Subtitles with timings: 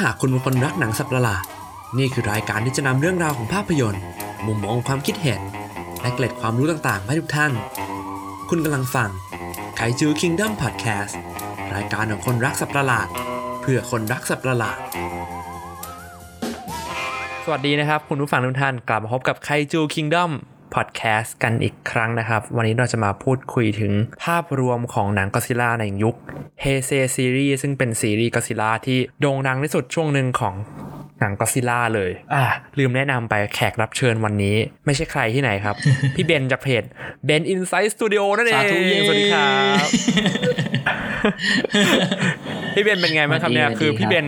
[0.00, 1.44] หากคุณเป็นคนรักหนังสัตว์ประหลาด
[1.98, 4.02] นี่คือรายการที่จะนำเรื่องราวของภาพยนตร์
[4.46, 5.40] มุมมองความคิดเห็น
[6.00, 7.52] และเกล็ดความรู้ต่างๆ ให้ทุกท่าน
[8.48, 9.10] คุณกำลังฟัง
[9.76, 11.18] ไคจูคิงดัมพอดแคสต์
[11.74, 13.08] รายการของคนรักสัตว์ประหลาด
[13.62, 14.78] เพื่อคนรักสัตว์ประหลาด
[17.44, 20.30] สวัสดีนะครับ คุณผู้ฟังทุกท่านกลับมาพบกับไคจูคิงดัม
[20.76, 23.92] พอดแคสต์กันอีกครั้งนะครับ วันนี้เราจะมาพูดคุยถึง
[24.24, 26.16] ภาพรวมของหนังก็ซิล่าในยุค
[26.62, 30.54] เฮเซซีรีส์ซึ่งเป็นซีรีส์ก็ซิล่าที่โด่งดังที่สุดช่วงหนึ่งของ
[31.20, 32.44] หนังก็ซิล่าเลย อ่า
[32.78, 35.76] ลืมแนะนำไปแขกรับเชิญวันนี้ ไม่ใช่ใครที่ไหนครับ
[36.16, 36.84] พี่เบนจากเพจ
[37.24, 39.48] เบนอินไซต์สตูดิโอนั่นเอง สาธุเย้สวัสดีครั
[39.84, 39.86] บ
[42.74, 44.26] พี่เบนเป็นไงบ้างครับเนี่ยสวัสดีคือพี่ครับเบน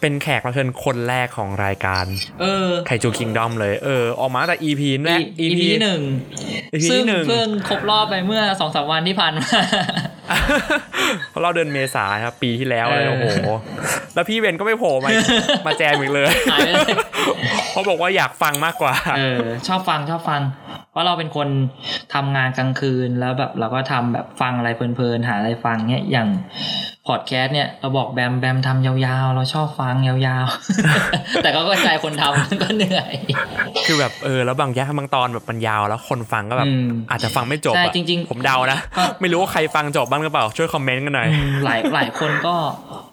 [0.00, 2.04] เป็นแขกรับเชิญคนแรกของรายการ
[2.40, 6.00] เออ ไคจูคิงดอมเลย เออ ออกมาตั้งแต่ EP แรก EP หนึ่ง
[6.74, 9.48] EP ซึ่งหนึ่งเพิ่งครบรอบไปเมื่อสองสามวันที่ผ่านมา
[11.30, 13.38] เพราะเราเดินเมษาครับ ปีที่แล้วเลยเออโอ้โห
[14.14, 15.10] แล้วพี่เบนก็ไม่โผล่มา
[15.66, 16.96] มาแจมอีกเลยหายไปเลย
[17.70, 20.42] เขาบอกว่าอยากฟังมากกว่า เออ ชอบฟังชอบฟัง
[20.90, 21.48] เพราะเราเป็นคน
[22.14, 26.28] ทำงานกลางคืนแล้วแบบเราก็ทำแบบฟังอะไรเพลินๆหาอะไรฟังเนี่ยอย่าง
[27.08, 33.12] พอดแคสต์เนี่ยเราบอกแบมแบมทำยาวๆ เราชอบฟังยาวๆ แต่ก็เข้าใจคนทำก็เหนื่อย
[33.86, 42.54] คือแบบเออแล้วบางแยกบางตอนแบบมันยาวแล้วคนฟังก็แบบอืมอาจจะฟังไม่จบใช่อะจริง ๆ ผมเดานะก็ไม่รู้ว่าใครฟังจบบ้างหรือเปล่า ช่วยคอมเมนต์กันหน่อยอืมหลายหลายคนก็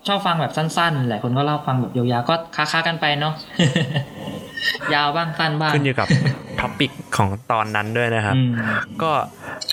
[0.07, 3.33] ชอบฟังแบบสั้นๆ หลายคนก็เล่าฟังแบบยาวๆ ก็คละๆกันไปเนาะ
[4.93, 6.07] ยาวบ้างสั้นบ้างขึ้นอยู่กับ
[6.59, 8.51] topic ของตอนนั้นด้วยนะครับอืม
[9.03, 9.11] ก็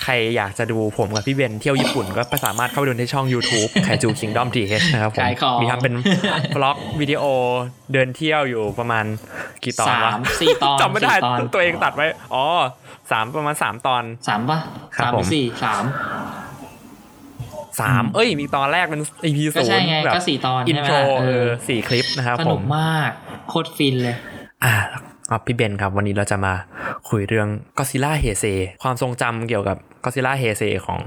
[0.03, 5.95] ใครอยากจะดูผมกับพี่เบนเที่ยวญี่ปุ่น ก็สามารถเข้าไปดูในช่อง YouTube ไคจูคิงดอมทีเฮนะครับผมขายของมีทำเป็น
[6.57, 7.25] vlog วิดีโอ
[7.93, 9.05] เดินเที่ยวอยู่ประมาณ
[9.65, 12.45] กี่ตอนวะสามสี่ตอนจำไม่ได้สี่ตอนตัวเองตัดไว้ อ๋อ
[13.11, 14.59] สามประมาณสามตอนสามป่ะ
[14.97, 15.85] ครับสามหรือสี่ผมสาม
[17.81, 23.11] สามเอ้ย มีตอนแรกเป็น EP ก็ศูใช่นย์ไงแบบก็สี่ตอนอินใช่ไหมโทรล่ะเอเอออสี่คลิปนะครับผมสนุมกมาก
[23.49, 24.17] โคตรฟินเลย
[24.65, 24.75] อ่า
[25.31, 26.55] ครับพี่เบนครับวันนี้เราจะมา
[27.09, 28.45] คุยเรื่องก็ซิล่าเฮเซ
[28.83, 31.01] ความทรงจำเกี่ยวกับก็ซิล่าเฮเซของ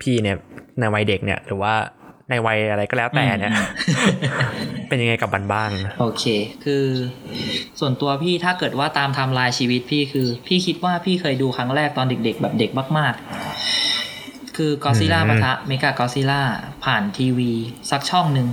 [0.00, 0.36] พี่เนี่ย
[0.78, 1.74] ในวัยเด็กเนี่ย หรือว่า
[2.30, 3.52] ในวัยอะไรก็แล้วแต่เนี่ย
[4.88, 6.24] เป็นยังไงกับมันบ้าง โอเค
[6.64, 6.84] คือ
[7.80, 13.14] ส่วนตัวพี่ถ้าเกิดว่าตามไทม์ไลน์ชีวิตพี่คือ พี่คิดว่าพี่เคยดูครั้งแรกตอนเด็ก ๆ แบบเด็กมาก
[13.84, 16.40] ๆ คือกอซิล่าอืมปะทะเมกากอซิล่า
[16.84, 17.50] ผ่านทีวี
[17.90, 18.48] สักช่องหนึ่ง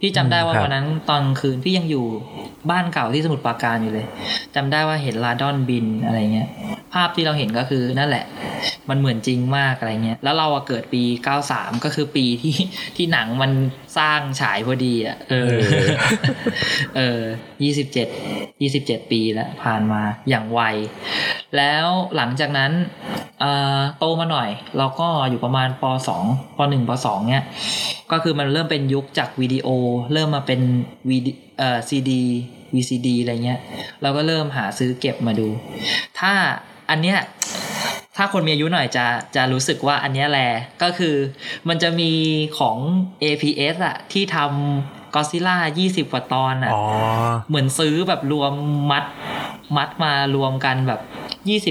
[0.00, 2.06] พี่จำได้ว่าครับวันนั้นตอนกลางคืนพี่ยังอยู่
[2.70, 4.06] บ้านเก่าที่สมุทรปราการอยู่เลย
[4.54, 6.48] จำได้ว่าเห็นราดอนบินอะไรเงี้ย
[6.94, 8.24] ภาพที่เราเห็นก็คือนั่นแหละ
[8.88, 11.02] มันเหมือนจริงมากอะไรเงี้ย แล้วเราอะเกิดปี
[11.44, 12.54] 93 ก็คือปีที่
[12.96, 13.50] ที่หนังมัน
[13.98, 15.56] สร้างฉายพอดีอะ เออ
[16.96, 17.22] เออ
[17.92, 20.60] 27 27ปีแล้วผ่านมาอย่างไว
[21.56, 22.72] แล้วหลังจากนั้น
[23.40, 25.84] เอ่อโตมาหน่อย เราก็อยู่ประมาณป
[26.20, 27.44] .2 ป .1 ป .2 เนี่ย
[28.12, 29.68] ก็คือมันเริ่มเป็นยุคจากวิดีโอ
[30.12, 30.60] เริ่มมาเป็น
[31.10, 32.22] วีดีเอ่อซีดี
[32.74, 33.60] VCD อะไรเงี้ย
[34.02, 35.48] เราก็เริ่มหาซื้อเก็บมาดู
[36.20, 36.32] ถ้า
[36.90, 37.18] อันเนี้ย
[38.16, 40.40] ถ้าคนมีอายุหน่อยจะจะรู้สึกว่าอันเนี้ยแล
[40.82, 41.14] ก็คือ
[41.68, 42.12] มันจะมี
[42.58, 42.76] ของ
[43.24, 46.82] APS อะที่ทำก็ซิล่า20 กว่าตอนอะอ๋อ
[47.48, 48.52] เหมือนซื้อแบบรวม
[48.90, 49.04] มัด
[49.76, 51.00] มัดมารวมกันแบบ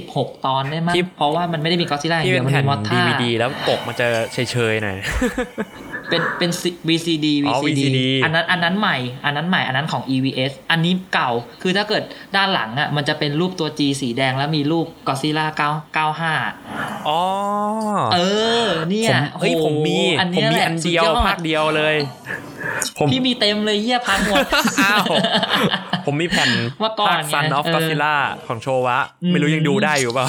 [0.08, 4.98] 26 ตอนได้มั้งที่เพราะว่ามันไม่ได้มีก็ซิล่าอย่างที่เดีเป็ยวนมันแผ่นมีมอตท่า DVD แล้วปกมันจะเฉยๆหน่อย
[6.10, 6.52] เป็นเป็น
[6.88, 11.32] VCD อ๋อ VCD อันนั้นอันนั้นใหม่ อันนั้นใหม่ อันนั้นของ EVS อันนี้เก่า
[11.62, 12.04] คือถ้าเกิด
[12.36, 15.46] ด้านหลังอะมันจะเป็นรูปตัว G สีแดงแล้วมีรูปกอซิล่า
[16.32, 17.22] 995อ๋อ
[18.14, 18.20] เอ
[18.66, 22.53] อ เนี่ยผมเฮ้ยโอ้โหผมมีอันผมเนี้ยมีแหละอันเดียวสุดอภาคเดียวเลยผม
[23.12, 24.46] พี่มีเต็มเลยเฮียพังหมด
[24.84, 25.04] อ้าว
[26.06, 26.50] ผมมีแผ่น
[26.80, 28.16] เมื่อก่อนภาค Sun ไง of เออ Godzilla
[28.48, 30.28] ของโชวะอืมไม่รู้ยังดูได้อยู่เปล่า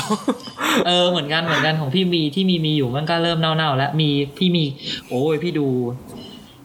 [0.86, 4.64] เออเหมือนกันเหมือนกันของพี่มีที่มีมีอยู่มันก็เริ่มเน่าๆแล้วมีพี่มี
[5.08, 5.68] โอ้ยพี่ดู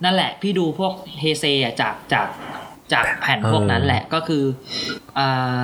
[0.04, 2.28] นั่นแหละ พี่ดูพวกเฮเซอะจากจาก
[2.94, 4.44] จากแผ่นพวกนั้นแหละก็คือ
[5.18, 5.64] อ่า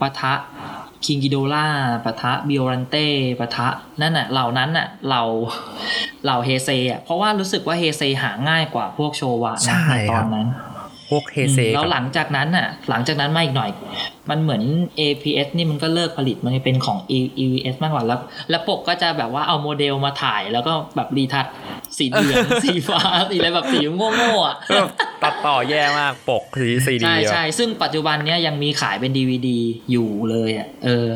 [0.00, 0.34] ปะทะ
[1.06, 1.66] คิงกิโดล่า
[2.04, 3.06] ปะทะบิโอรันเต้
[3.40, 3.68] ปะทะ
[4.00, 5.22] นั่นน่ะเหล่านั้นน่ะเรา
[6.24, 10.46] เหล่าเฮเซอะเพราะว่ารู้สึกว่าเฮเซหาง่ายกว่าพวกโชวะในะในตอนนั้น
[11.10, 13.70] พวกเฮเซอืมแล้วกับหลังจากนั้นน่ะ หลังจากนั้นมาอีกหน่อย
[14.30, 14.62] มันเหมือน
[15.00, 18.20] APS นี่มันก็เลิกผลิตมันเป็นของ E- EVS มากกว่าแล้ว
[18.50, 21.46] แล้วปกก็จะแบบว่าเอาโมเดลมาถ่ายแล้วก็แบบรีทัช
[21.98, 23.00] สีเหลืองสีฟ้า
[23.30, 24.84] สีอะไรแบบสีโง่ๆอะเออ
[25.22, 29.48] ตัดต่อแย่มากปกสีซีดีใช่ใช่ซึ่งปัจจุบันเนี้ยยังมีขายเป็น DVD
[29.90, 31.08] อยู่เลยอะเออ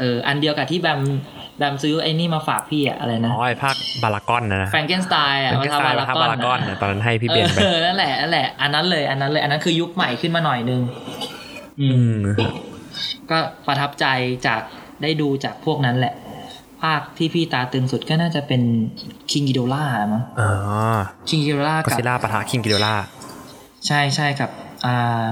[0.00, 1.00] เอออันเดียวกับที่แบม
[1.58, 10.80] แบมซื้อไอ้นี่มาฝากพี่อะอะไรนะอ๋อไอภาคบารากอนนะนะแฟรงเกนสไตน์อะเป็นแค่สไตล์มาภาคทำบารากอนนะตอนนั้นให้พี่เบนไปเออนั่นแหละนั่นแหละอันนั้นเลยอันนั้นเลยอันนั้นคือยุคใหม่ขึ้นมาหน่อยนึง
[11.80, 12.26] อืมอืม
[13.30, 14.06] ก็ประทับใจ
[14.46, 14.62] จาก
[15.02, 16.14] ได้ดูจากพวกนั้นแหละ
[16.82, 18.62] ภาคที่พี่ตาตึงสุดก็น่าจะเป็น
[19.30, 20.50] คิงกิโดล่ามั้งอ๋อ
[21.28, 22.94] คิงกิโดล่าก็กับซิล่าปะทะคิงกิโดล่า
[23.86, 24.50] ใช่ใช่กับ
[24.86, 25.30] อ่า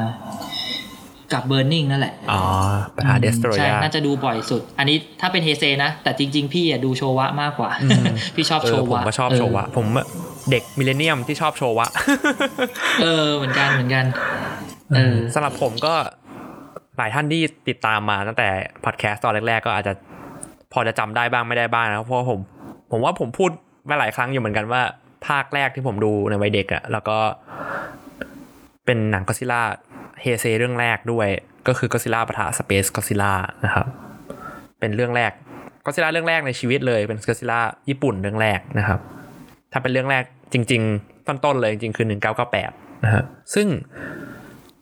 [1.33, 2.43] กับเบ r ร์นิงนั่นแหละ อ๋อ
[2.95, 8.05] ปะทะเดสโตรยาใช่น่าจะดูบ่อยสุด อันนี้ถ้าเป็นเฮเซนะ แต่จริง ๆ พี่อะดูโชวะมากกว่าอืม
[8.35, 9.87] พี่ชอบโชวะ เออผมก็ชอบโชวะ ผม
[10.51, 11.89] เด็ก millennium ที่ชอบโชวะ
[13.03, 14.05] เออ เหมือนกันเหมือนกัน
[14.97, 15.95] เออสำหรับผมก็
[16.99, 18.49] หลายท่านที่ติดตามมาตั้งแต่
[18.85, 19.93] พอดแคสต์ตอนแรก ๆ ก็อาจจะ
[20.73, 22.39] พอจะจำได้บ้างไม่ได้บ้างนะครับเพราะว่าผม
[22.91, 23.51] ผมว่าผมพูด
[23.89, 24.83] มาหลายครั้งอยู่เหมือนกันว่า
[25.27, 27.19] ภาคแรกที่ผมดูในวัยเด็กอะแล้วก็
[28.85, 29.63] เป็นหนังก็ซิล่า
[30.23, 31.29] เฮเซเรื่องแรกด้วย
[31.69, 33.33] ก็คือก็ซิล่าปะทะสเปซก็ซิล่า
[33.65, 33.87] นะครับ
[34.81, 35.33] เป็นเรื่องแรก
[35.85, 39.01] ก็ซิล่าเรื่องแรกในชีวิตเลยเป็นก็ซิล่าญี่ปุ่นเรื่องแรกนะครับ
[39.73, 42.07] ถ้าเป็นเรื่องแรกจริง ๆ ต้นๆเลยจริงๆคือ
[42.55, 43.25] 1998นะฮะ
[43.55, 43.69] ซึ่ง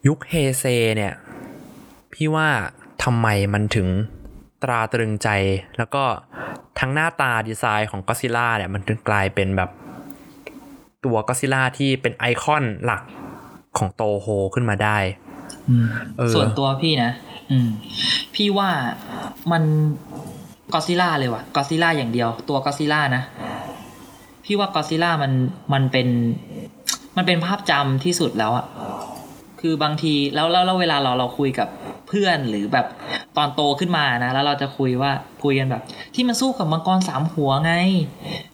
[0.07, 0.65] ยุคเฮเซ
[0.97, 1.13] เนี่ย
[2.13, 2.49] พี่ว่า
[3.05, 3.89] ทำไมมันถึง
[4.63, 5.29] ตราตรึงใจ
[5.79, 6.05] แล้วก็
[6.81, 9.71] ทั้งหน้าตาดีไซน์ของก็ซิล่าเนี่ยมันถึงกลายเป็นแบบ
[11.05, 13.03] ตัวก็ซิล่าที่เป็นไอคอนหลัก
[13.79, 14.99] ของโตโฮขึ้นมาได้
[15.69, 15.87] อืม
[16.19, 17.13] เออส่วนตัวพี่นะ
[17.51, 17.69] อืม
[18.35, 18.71] พี่ว่า
[19.53, 19.63] มัน
[20.75, 23.23] กอซิล่าเลยว่ะกอซิล่าอย่างเดียว ตัวกอซิล่านะ
[24.45, 25.33] พี่ว่ากอซิล่ามัน
[25.73, 26.09] มันเป็น
[27.17, 28.67] มันเป็นภาพจำที่สุดแล้วอะ
[29.61, 31.69] คือบางทีแล้วแล้วแล้วเวลาเราเราคุยกับ
[32.09, 32.87] เพื่อนหรือแบบ
[33.37, 35.13] ตอนโตขึ้นมานะ แล้วเราจะคุยว่า
[35.43, 35.83] คุยกันแบบ
[36.15, 37.75] ที่มันสู้กับมังกรสามหัวไง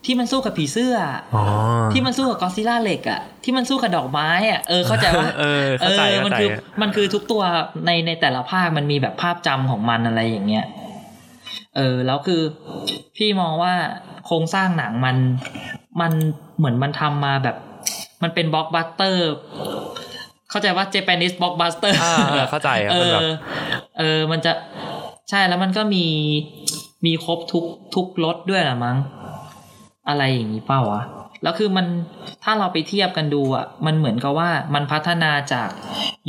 [0.04, 0.96] ที่มันสู้กับผีเสื้อ
[1.34, 1.44] อ๋อ
[1.92, 6.48] ที่มันสู้กับกอซิล่าเหล็กอะที่มันสู้กับดอกไม้อะเออเข้าใจว่าเออเข้าใจมัเข้าใจคือ
[6.82, 7.42] มันคือทุกตัว
[7.86, 10.66] ในในแต่ละภาคมันมีแบบภาพจำของมันอะไรอย่างเงี้ย
[11.76, 12.42] เออแล้วคือ
[13.16, 13.74] พี่มองว่า
[14.26, 15.16] โครงสร้างหนังมัน
[16.00, 16.12] มัน
[16.58, 17.56] เหมือนมันทำมาแบบ
[18.22, 19.32] มันเป็นบล็อกบัสเตอร์
[20.54, 23.22] เข้าใจว่า Japanese blockbuster อ่าเออเข้าใจครับเออมันแบบ
[23.98, 24.52] เออมันจะ
[25.30, 26.06] ใช่แล้วมันก็มี
[27.06, 27.64] มีครบทุก
[27.94, 28.96] ทุกรสด้วยละมั้ง
[30.08, 31.02] อะไรอย่างนี้เปล่าวะ
[31.42, 31.86] แล้วคือมัน
[32.44, 35.68] ถ้าเราไปเทียบกันดูอะ มันเหมือนกับว่ามันพัฒนาจาก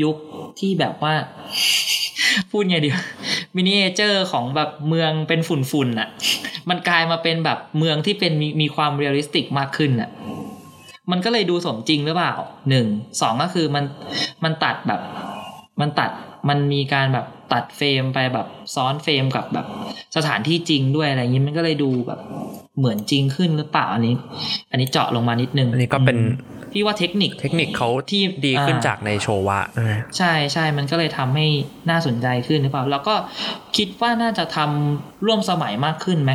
[0.03, 0.15] ยุค
[0.59, 1.13] ที่แบบว่า
[2.51, 2.89] พูดไงดี
[3.55, 6.09] miniature ของแบบเมืองเป็นฝุ่นๆอะ
[6.69, 10.09] มันกลายมาเป็นแบบเมืองที่เป็นมีมีความ realistic มากขึ้นอะ
[11.11, 12.33] มันก็เลยดูสมจริงหรือเปล่า
[12.69, 12.87] หนึ่ง
[13.21, 13.85] สองก็คือมัน
[14.43, 15.01] มันตัดแบบ
[15.81, 16.11] มันตัด
[16.49, 19.65] มันมีการแบบตัดเฟรมไปแบบซ้อนเฟรมกับแบบ
[20.15, 22.19] สถานที่จริงด้วยอะไรอย่างนี้มันก็เลยดูแบบ
[22.77, 24.13] เหมือนจริงขึ้นหรือเปล่าอันนี้
[24.71, 26.17] อันนี้เจาะลงมานิดนึงอันนี้ก็เป็น
[26.71, 31.47] พี่ว่าเทคนิคเทคนิคเขาที่ดีขึ้นอ่าจากในโชวะนะใช่ใช่มันก็เลยทำให้
[31.89, 33.15] น่าสนใจขึ้นหรือเปล่า แล้วก็
[33.77, 36.33] คิดว่าน่าจะทำร่วมสมัยมากขึ้นไหม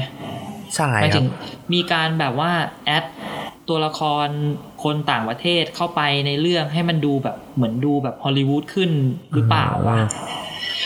[0.77, 1.27] ใช่หมายครัถึบง
[1.73, 2.53] มีการแบบว่า
[2.87, 3.05] แอด
[3.71, 4.29] ตัวละคร
[4.85, 8.91] คนต่างประเทศเข้าไปในเรื่องให้มันดูแบบเหมือนดูแบบฮอลลีวูดขึ้น
[9.35, 9.99] หรือเปล่าวะ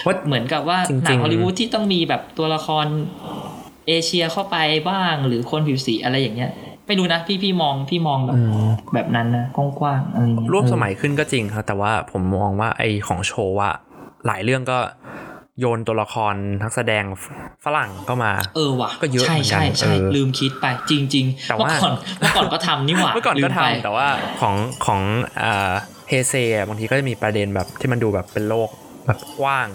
[0.06, 2.86] ว่าเหมือนกับว่าจริงๆหนังฮอลลีวูดที่ต้องมีแบบตัวละคร
[3.88, 4.56] เอเชียเข้าไป
[4.90, 6.50] บ้างหรือคนผิวสีอะไรอย่างเงี้ย
[6.86, 13.75] ไม่รู้นะพี่พี่มองพี่มองแบบอืมแบบนั้นนะกว้างๆอะไรอย่างเงี้ยร่วมสมัยขึ้นก็จริงครับแต่ว่าผมมองว่าไอของโชว์อะ
[14.26, 14.78] หลายเรื่องก็
[15.60, 17.04] โยนตัวละครนักแสดง
[17.64, 24.06] ฝรั่งเข้ามา เออว่ะก็เยอะใช่เหมือนกันใช่ใช่เออลืมคิดไปจริงแต่ๆเมื่อว่าก่อนเมื่อก่อนก็ทำนี่หว่าเมื่อก่อนก็ลืไปทำแต่ว่า
[24.40, 24.54] ของ
[24.86, 25.00] ของ
[25.42, 25.72] อ่า
[26.08, 28.68] เฮเซอะบางทีก็จะมีประเด็นแบบที่มันดูแบบเป็นโลก
[29.06, 29.68] แบบกว้าง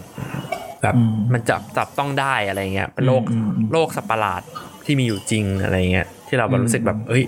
[0.81, 4.41] แบบอืมมันจับจับต้องได้อะไรเงี้ยเป็นโลกอืมอืมอืมโลกสัตว์ประหลาด
[4.85, 7.23] ที่มีอยู่จริงอะไรเงี้ยที่เราแบอืบมรู้สึกแบบเอ้ย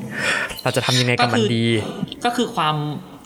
[0.63, 1.65] เราจะทำยังไงกับมันดี
[2.25, 2.75] ก็คือความ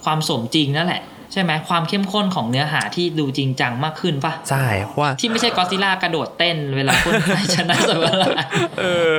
[0.04, 1.02] ความสมจริงนั่นแหละ
[1.32, 8.36] ใช่ไหมความเข้มข้นของเนื้อหาที่ดูจริงจังมากขึ้นปะใช่เพราะว่าที่ไม่ใช่กอซิล่ากระโดดเต้นเวลาคนไทยชนะสัตว์ประหลาด
[8.80, 9.12] เออ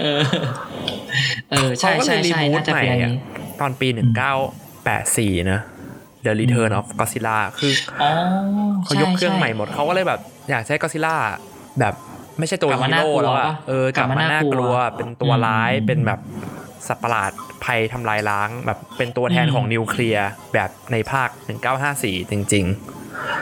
[0.00, 0.20] เออ
[1.50, 3.14] เออใช่เขาก็เลย reboot ใหม่เป็นอันอะนี้
[3.60, 3.88] ตอนปี
[4.68, 5.60] 1984นะ
[6.24, 8.10] The Return of Godzilla คืออ๋อ
[8.84, 11.16] เขายกเครื่องช่ใหม่หมดเขาก็เลยแบบ อยากใช้ก็ซิล่า
[11.80, 11.94] แบบ
[12.38, 16.20] ไม่ใช่ตัวฮีโร่แล้วอะ กลับมาฮีโร่น่ากลัวแล้วอะปะเออกลับกลับมาน่ากลัวเป็นตัวร้ายอืมเป็นแบบ
[16.86, 17.32] สัตว์ประหลาด
[17.64, 21.28] ภัยทำลายล้างแบบเป็นตัวแทนอืมของนิวเคลียร์แบบในภาค
[21.80, 22.66] 1954 จริง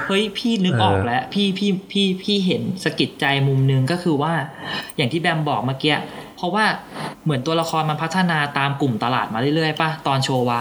[0.06, 4.32] เฮ้ย พี่นึกเออออกแล้ว พี่พี่พี่พี่เห็นสะกิดใจมุมนึงก็คือว่า
[4.96, 5.96] อย่างที่แบมบอกเมื่อกี้
[6.36, 6.64] เพราะว่า
[7.24, 10.60] เหมือนตัวละครมันพัฒนาตามกลุ่มตลาดมาเรื่อยๆป่ะ ตอนโชวะ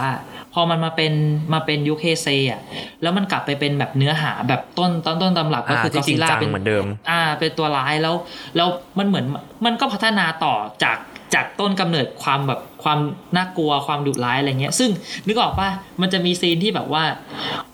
[0.54, 1.12] พอมันมาเป็น
[1.52, 2.60] มาเป็นยุคเฮเซอะ
[3.02, 8.14] แล้วมันกลับไปเป็นแบบเนื้อหาแบบต้นต้นต้นตำรับๆก็อ่าคือที่ก็จริซิงล่าจังเป็นเหมือนเดิม อ่า เป็นตัวร้ายแล้ว
[8.56, 9.24] แล้วมันเหมือน
[9.66, 10.54] มันก็พัฒนาต่อ
[10.84, 10.98] จาก
[11.34, 12.98] จากต้นกำเนิดความแบบความ
[13.36, 14.90] น่ากลัวความดุร้ายอะไรเงี้ย ซึ่ง
[15.26, 15.68] นึกออกป่ะ
[16.00, 17.04] มันจะมีซีนที่แบบว่า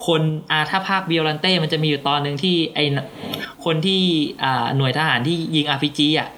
[0.06, 2.80] คนอาถ้าภาคเบียรันเต้มันจะมีอยู่ตอนหนึ่งที่ไอ
[3.64, 4.00] คนที่
[4.44, 6.28] อ่าหน่วยทหารที่ยิง RPG อะ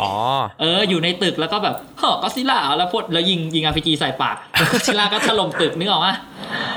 [0.00, 0.12] อ๋อ
[0.60, 4.36] เอออยู่ในตึกแล้วก็แบบเฮ้อก็ซิล่าแล้วพดแล้วยิงยิง RPG ใส่ปาก
[4.72, 6.14] ก็ซิล่าก็ถล่มตึกนึกออกป่ะ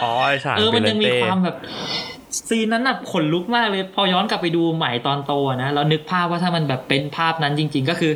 [0.02, 1.56] อ๋อไอ้ฉากเออมันเบลยังมีเต้ความแบบ
[2.50, 8.12] ซีนนั้นน่ะขนลุกมากเลย พอย้อนกลับไปดูใหม่ตอนโตอะนะเรานึกภาพว่าถ้ามันแบบเป็นภาพนั้นจริง ๆ ก็คือ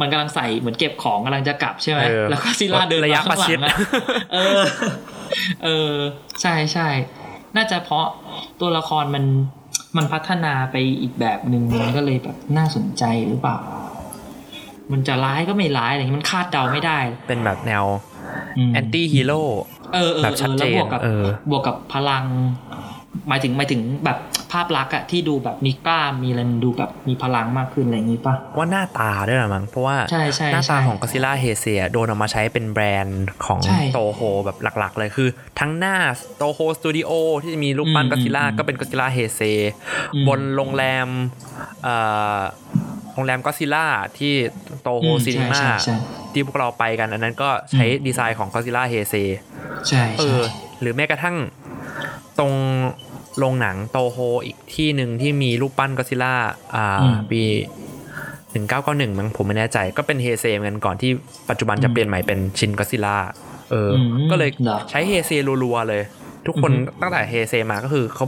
[0.00, 3.76] มันกำลังใส่เหมือนเก็บของกำลังจะกลับใช่ไหมเออแล้วก็ซิลล่าเดินระยะมาข้างหประชิลัดงอะ
[4.34, 4.62] เออ
[5.64, 5.92] เออ
[6.42, 6.88] ใช่ใช่
[7.56, 8.06] น่าจะเพราะ
[8.60, 9.24] ตัวละครมัน
[9.96, 13.56] มันพัฒนาไปอีกแบบหนึ่งมันก็เลยแบบน่าสนใจหรือเปล่า
[14.92, 17.84] มันจะร้ายก็ไม่ร้ายอะไรอย่างงี้มันคาดเดาไม่ได้ เป็นแบบแนว
[18.68, 19.42] anti-hero
[19.94, 22.24] เออเออแบบชัดเจน เออเจแล้วบวกกับเออบวกกับพลัง
[23.28, 24.18] หมายถึงหมายถึงแบบ
[24.52, 35.28] ภาพลักษณ์อะที่ดูแบบมีกล้ามมีอะไรดูแบบมีพลังมากขึ้นอะไรอย่างงี้ป่ะว่าหน้าตาด้วยนะมั้งเพราะว่าใช่ใช่หน้าใช่ตาของก็ซิล่าเฮเซียโดนเอามาใช้เป็นแบรนด์ของใช่โตโฮแบบหลักๆ เลยคือ
[35.60, 35.96] ทั้งหน้า
[36.36, 37.10] โตโฮสตูดิโอ
[37.42, 39.40] ที่จะมีรูปปั้นอืมก็ซิล่าอืมก็เป็นก็ซิล่าเฮเซ
[40.14, 41.08] อืมบนโรงแรม
[41.82, 41.94] เอ่
[42.38, 42.40] อ
[43.14, 43.86] โรงแรมก็ซิล่า
[44.18, 44.32] ที่
[44.82, 45.96] โตโฮอืมซีนีมาใช่ใช่
[46.32, 49.14] ที่พวกเราไปกันอันนั้นก็ใช้ดีไซน์ของก็ซิล่าเฮเซ
[49.88, 50.44] ใช่เอใช่อ
[50.80, 51.36] หรือแม้กระทั่ง
[52.38, 52.52] ตรง
[53.38, 56.34] โรงหนังโตโฮอีกที่หนึ่งที่มีรูปปั้นก็ซิล่า
[56.74, 57.42] อ่าปี
[58.52, 61.10] หนึ่งเก้าเก้าหนึ่งมั้งผมไม่แน่ใจ ก็เป็นเฮเซเหมือนกันก่อนที่
[61.48, 63.16] ปัจจุบันจะเปลี่ยนใหม่เป็นชินก็ซิล่า
[63.70, 65.30] เอออมก็เลยหรอใช้เฮเซ
[65.62, 66.02] รัวๆเลย
[66.46, 68.26] ทุกคนอือฮึตั้งแต่เฮเซมาก็คือเขา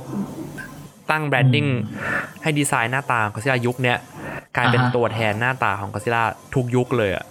[1.11, 1.67] ตั้ง branding
[2.43, 3.99] ให้ดีไซน์หน้าตาของก็ซิล่ายุคเนี้ย
[4.57, 6.23] กลายเป็นอ่าฮะตัวแทนหน้าตาของก็ซิล่า
[6.55, 7.25] ทุกยุคเลยอะ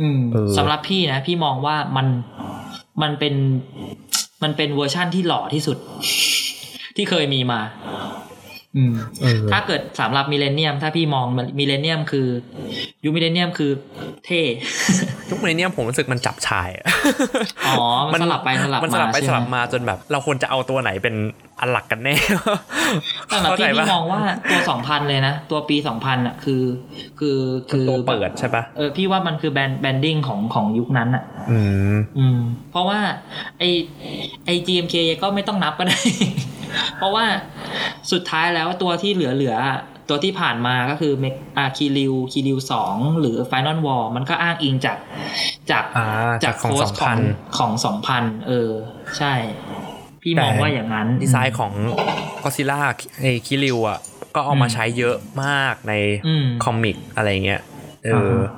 [0.00, 2.06] อืมเออสำหรับพี่นะ พี่มองว่ามัน
[3.02, 3.34] มันเป็น
[4.42, 5.78] มันเป็นเวอร์ชั่นที่หล่อที่สุด
[6.96, 7.60] ที่เคยมีมา
[8.76, 8.94] อืม
[9.52, 11.26] ถ้าเกิดสำหรับมิเลเนียม ถ้าพี่มอง
[11.58, 12.26] มิเลเนียมคือ
[13.04, 13.70] ยูมิเลเนียมคือ
[14.24, 14.40] เท่
[15.30, 16.84] ยุคมิเลเนียมผมรู้สึกมันจับฉ่ายอะ
[17.66, 17.74] อ๋อ
[18.12, 21.14] มันสลับไปสลับมันสลับไปมาใช่สไหมลับมาจนแบบ เราควรจะเอาตัวไหนเป็น
[21.60, 22.14] อันหลักกันแน่
[23.32, 24.20] สำหรับเข้าใจพี่ปะพี่มองว่า
[24.50, 26.62] ตัวสองพันเลยนะ ตัวปีสองพันอะคือ
[27.18, 27.38] คือ
[27.70, 31.60] คือตัวเปิดใช่ปะเออพี่ว่ามันคือแบรนด์ branding ของของยุคนั้นอะ อื
[31.94, 32.38] มอืม
[32.70, 32.98] เพราะว่า
[33.58, 33.64] ไอ
[34.46, 35.98] ไอ GMK ก็ไม่ต้องนับก็ได้
[36.96, 37.24] เพราะว่า
[38.12, 44.98] สุดท้ายแล้วตัวที่เหลือเหลือๆอะตัวที่ผ่านมาก็คือเมกอาคีริวคีริวสองหรือ Final War มันก็อ้างอิงจาก
[45.70, 46.06] จากอ่า
[46.44, 47.18] จากของโค้ชสองพัน
[47.58, 48.70] ของสองพันเออ
[49.18, 49.32] ใช่
[50.22, 51.72] พี่มองว่าอย่างนั้น ดีไซน์ของ
[52.42, 52.80] ก็ซิล่า
[53.20, 53.98] ไอคิริวอะ
[54.34, 55.92] ก็เอามาใช้เยอะมากใน
[56.26, 57.62] อืมคอมิกอะไรเงี้ย
[58.04, 58.48] เอออ่าฮะ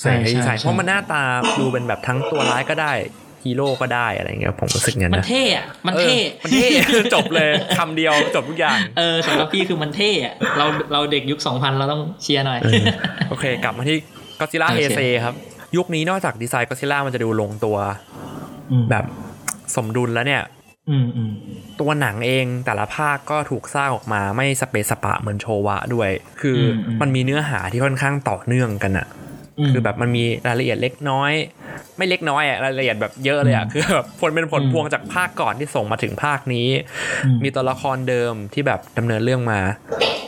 [0.00, 1.22] ใส่ในดีไซใช่น์ใช่เพราะมันหน้าตา
[1.60, 2.92] ดูเป็นแบบทั้งตัวร้ายก็ได้
[3.44, 6.68] ฮีโร่ก็ได้อะไรเงี้ยผมรู้สึกงั้นมันนะเท่อะมันเท่ออมันเท่
[7.14, 12.84] จบเลยคำเดียวจบทุกอย่างเออสำหรับพี่คือมันเท่อะเราเราเด็กยุคสองพันเราต้องเชียร์หน่อยเออ
[13.28, 13.96] โอเค กลับมาที่
[14.40, 15.34] ก็ซิล่าโอเฮเคเซครับ
[15.76, 17.76] ยุคนี้นอกจากดีไซน์ก็ซิล่ามันจะดูลงตัว
[18.82, 19.04] แบบ
[19.76, 20.42] สมดุลแล้วเนี่ย
[20.90, 21.32] อืมอืม
[21.80, 29.06] ตัวหนังเองแต่ละภาคก็ถูกสร้างออกมาไม่สะเปะสะปะเหมือนโชวะด้วย คืออมอืมมันมีเนื้อหาที่ค่อนข้างต่อเนื่องกันอะ
[29.66, 31.32] มคือแบบมันมีรายละเอียดเล็กน้อย
[31.98, 36.68] ไม่เล็กน้อยอะรายละเอียดแบบเยอะเลยอะอืมคือแบบผลเป็นผลอืมพวงจากภาคก่อนที่ส่งมาถึงภาคนี้
[37.24, 39.60] อืมมีตัวละครเดิมที่แบบดำเนินเรื่องมา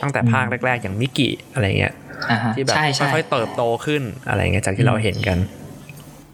[0.01, 1.93] ตั้งแต่ภาคแรก ๆ อย่างมิกิอะไรเงี้ย
[2.31, 5.37] อ่าฮะที่แบบใช่ใช่ค่อยๆเติบโตขึ้นอะไรเงี้ยจากที่เราเห็นกัน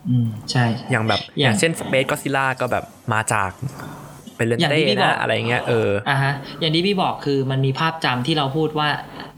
[0.10, 3.52] อืมใช่อย่างแบบอย่างอย่างเช่นสเปซก็ซิล่าก็แบบมาจาก
[4.42, 8.90] เป็นเลนอย่างเต้ที่พี่บอนะกอะไรเงี้ยเอออ่าฮะอย่างที่พี่บอกคือมันมีภาพจำที่เราพูดว่า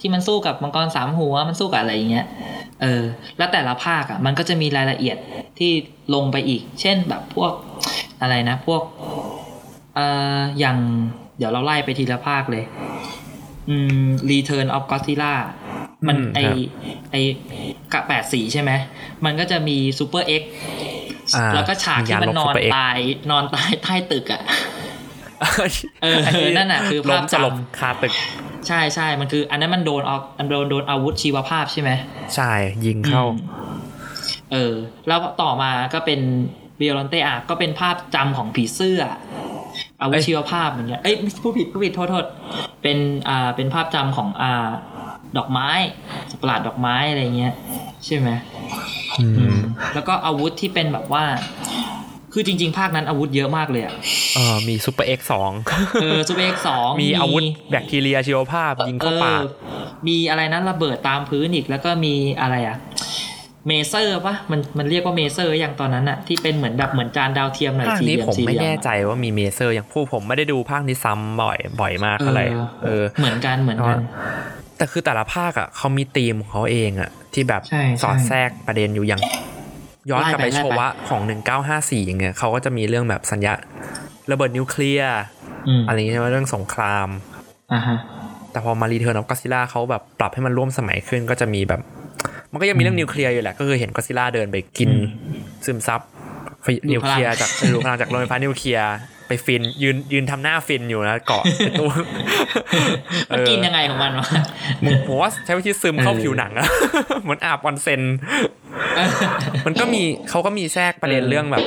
[0.02, 2.26] ที่มันสู้กับมังกรสามหัวมันสู้กับอะไรอย่างเงี้ย
[2.82, 3.04] เออ
[3.38, 5.18] แล้วแต่ละภาคอะมันก็จะมีรายละเอียด
[5.60, 5.72] ที่
[6.16, 7.52] ลงไปอีก เช่นแบบพวก
[8.22, 8.82] อะไรนะ พวก
[9.96, 10.06] เอ่
[10.38, 10.78] ออย่าง
[11.38, 12.64] เดี๋ยวเราไล่ไปทีละภาคเลย
[13.70, 15.34] อืม Return of Godzilla
[16.08, 16.58] มันอืมไอครับ
[17.12, 17.16] ไอ
[17.94, 18.72] กะแปดสีใช่ไหม
[19.26, 20.44] มันก็จะมี Super X
[21.36, 22.98] อ่าแล้วก็ฉากที่มันมียานลบนอน Super X ตาย
[23.32, 24.42] นอนตายใต้ตึกอะ
[26.04, 28.14] เออไที่นั่นน่ะคือล้ภามพสลบจำคาตึก
[28.68, 31.92] ใช่ใช่มันคือ อันนั้นมันโดนออกอันโดนโดนอาวุธชีวภาพใช่ไหม
[32.36, 32.52] ใช่
[32.86, 33.38] ยิงเข้าอืม
[34.52, 34.74] เออ
[35.08, 36.20] แล้วต่อมาก็เป็น
[36.78, 39.02] เบียรอนเตอาก็เป็นภาพจำของผีเสื้อ
[40.02, 42.26] อาวุเอ้ธยชีวภาพเหมือนกันเอ้ยผู้ผิดผู้ผิดโทษโทษ
[42.82, 42.98] เป็น
[43.30, 44.68] อ่าเป็นภาพจำของอ่า
[45.38, 45.70] ดอกไม้
[46.30, 47.54] สัตว์ประหลาดดอกไม้อะไรเงี้ย
[48.06, 48.30] ใช่ไหม
[49.20, 49.58] อือืมม
[49.94, 51.24] แล้วก็อาวุธที่เป็นแบบว่า
[52.34, 53.94] คือจริง ๆ ภาคนั้นอาวุธเยอะมากเลยอะ
[54.36, 55.52] เออมีซูเปอร์เอ็กสอง
[56.02, 59.46] เออซูเปอร์เอ็กสองมีอาวุธแบคทีเรียชีวภาพยิงเข้าปากออ
[60.08, 62.78] มีอะไรนะระเบิดตามพื้นอีกแล้วก็มีอะไรอะ
[63.68, 74.00] เมเซอร์ปะมันมันเรียกว่าเมเซอร์อย่างตอนนั้นอะที่เป็นเหมือนแบบเหมือนจานดาวเทียมหน่อยภาคสี่เหนี้ลี่ยมผมสี่เหไม่ลี่ยแน่มใจว่ามีเมเซอร์อย่างผู้ผมไม่ได้ดูภาคนี้ซ้ำบ่อยบ่อยมากเอเท่าไหร่อเออเหมือนกันเหมือนกัน
[74.78, 79.22] แต่คือแต่ละภาคอะเขามีธีมของเขาเองอะที่แบบใช่สอดใช่แทรกประเด็นอยู่อย่าง
[80.10, 81.22] ย้อนกลับไปไล่ไปโชวะของ
[81.66, 83.54] 1954 อย่างเงี้ยเขาก็จะมีเรื่องแบบสัญญา
[84.32, 85.20] ระเบิดนิวเคลียร์
[85.68, 87.08] อืมอะไรอย่างเงี้ยใช่ไหมเรื่องสงคราม
[87.74, 87.98] อ่าฮะ
[88.52, 91.82] แต่พอมา Return of Godzilla เขาแบบปรับให้มันร่วมสมัยขึ้นก็จะมีแบบ
[92.52, 95.06] มันก็ยังมีเรื่องนิวเคลียร์อยู่แหละ ก็คือเห็นก็ซิล่าเดินไปกินอืม
[95.66, 96.02] ซึมซับ
[96.64, 98.92] ไฟดูดนิวเคลียร์พลังจากดูพลังจากโรงไฟฟ้านิวเคลียร์
[99.23, 101.88] ไป ฟิน ยืนยืนทำหน้าฟินอยู่นะเกาะไอ้ตู้
[103.32, 104.28] มันกินยังไงของมันวะ
[105.08, 106.68] ผมว่าใช้วิธีซึมเข้าเออผิวหนังอะ
[107.22, 108.02] เหมือนอาบออนเซน
[109.66, 111.66] มันก็มีเขาก็มีแทรกประเด็นเออเรื่องแบบ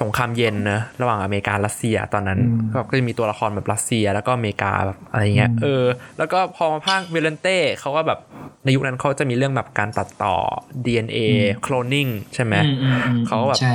[0.00, 5.84] สงครามเย็นนะระหว่างอเมริการัสเซียตอนนั้นอืมก็ก็จะมีตัวละครแบบรัสเซียแล้วก็อเมริกาแบบอะไรเงี้ยอืมเออ
[6.18, 8.18] แล้วก็พอมาภาคบิโอลันเต้เขาก็แบบ
[8.64, 10.36] ในยุคนั้นเขาจะมีเรื่องแบบการตัดต่อ
[10.84, 11.18] DNA
[11.62, 13.72] โคลนนิ่งใช่ไหมอืมอืมอืมเขาก็แบบใช่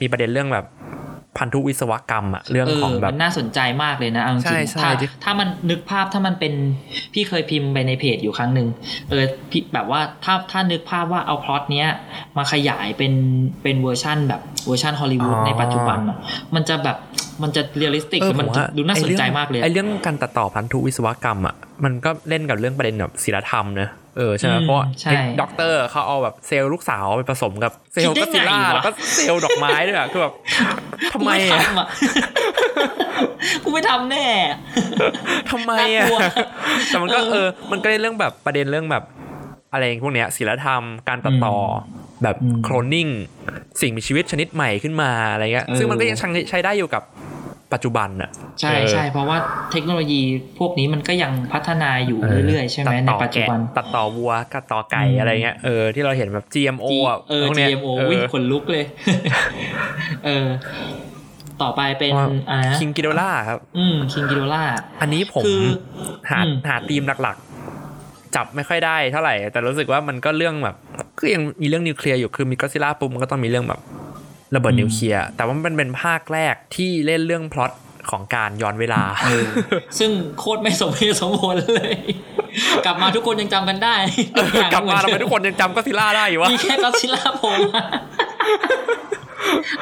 [0.00, 0.66] มีประเด็นเรื่องแบบ
[1.38, 6.52] พันธุวิศวกรรมอะเรื่องเออของแบบมันน่าสนใจมากเลยนะเอาจริงๆใช่ใช่ถ้าที่ถ้ามันนึกภาพถ้ามันเป็น
[7.14, 8.68] พี่เคยพิมพ์ไปในเพจอยู่ครั้งหนึ่ง
[9.10, 11.88] เออพี่แบบว่าถ้าถ้านึกภาพว่าเอาพล็อตเนี้ย
[12.36, 13.12] มาขยายเป็น
[13.62, 16.18] เป็นเวอร์ชั่นแบบเวอร์ชั่นฮอลลีวูดในปัจจุบันอะ
[16.54, 16.96] มันจะแบบ
[17.42, 21.54] มันจะ realistic เออมันผมจะว่าดูน่าสนใจไอ้เรื่องมากเลยไอเรื่องการตัดต่อพันธุวิศวกรรมอะ
[21.84, 30.32] มันก็เล่นกับเรื่องประเด็นแบบศีลธรรมเนอะเออใช่ไหมอืมเพราะว่าใช่ไอ้ด็อกเตอร์เขาเอาแบบเซลล์ลูกสาวไปผสมกับเซลล์ก็ซิล่าคิดได้ไงล่าวะแล้วก็เซลล์ดอกไม้ด้วยอะคือแบบ
[31.12, 31.88] ทำไมกูอะทำอะ
[33.64, 34.26] กูไม่ทำแน่
[35.50, 36.18] ทำไมอะน่ากลัว
[36.88, 39.04] แต่มันก็เออเออมันก็เล่นเรื่องแบบประเด็นเรื่องแบบ
[39.72, 43.08] อะไรพวกเนี้ยศีลธรรมการตัดต่ออแบบอืมโคลนนิ่ง
[43.80, 47.02] สิ่งมีชีวิตชนิดใหม่ขึ้นมาอะไรเงี้ยเออซึ่งมันก็ยังใช้ใช้ได้อยู่กับ
[47.72, 49.36] ปัจจุบันอะใช่เออใช่เพราะว่า
[49.72, 50.20] เทคโนโลยี
[50.58, 58.84] พวกนี้มันก็ยังพัฒนาอยู่เรื่อยๆใช่ไหมตัดในต่อปัจจุบันแกะตัดต่อวัวตัดต่อไก่อืมอะไรเงี้ยเออที่เราเห็นแบบ GMO อะเออพวกเนี้ย GMO เออวิ่งขนลุกเลย
[60.26, 60.46] เออ
[61.62, 62.12] ต่อไปเป็น
[62.48, 64.62] อะไรนะคิงกิโดล่าครับ อืมคิงกิโดล่า
[65.00, 65.62] อันนี้ผมคือ
[66.30, 67.47] หาอืมหาธีมหลักๆ
[68.36, 70.76] จับไม่ค่อยได้เท่าไหร่ แต่รู้สึกว่ามันก็เรื่องแบบ
[71.18, 73.80] ก็ยังมีเรื่องนิวเคลียร์อยู่คือมีก็ซิล่าปุ๊บมันก็ต้องมีเรื่องแบบ
[74.54, 77.72] ระเบิดนิวเคลียร์แต่ว่ามันเป็นภาคแรกที่เล่นเรื่องพล็อต
[78.10, 79.46] ของการย้อนเวลาเออ
[79.98, 81.94] ซึ่งโคตรไม่สมเหตุสมผลเลย
[82.84, 83.94] กลับมาทุกคนยังจำกันได้
[84.36, 87.82] ทุกอย่างกลับมาทำไมทุกคนยังจำก็ซิล่าได้อยู่วะมีแค่ก็ซิล่าโผล่มา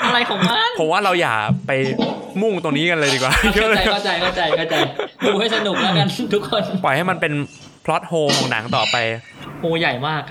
[0.04, 1.34] อะไรของมันผมว่าเราอย่า
[1.66, 1.70] ไป
[2.40, 4.74] มุ่งตรงนี้กันเลยดีกว่าเข้าใจเข้าใจเข้าใจเข้าใจ
[5.26, 7.32] ดูให้สนุกแล้วกันทุกคน ปล่อยให้มันเป็น
[7.86, 8.96] พล็อตโฮของหนังต่อไป
[9.60, 10.22] โอ้ใหญ่มาก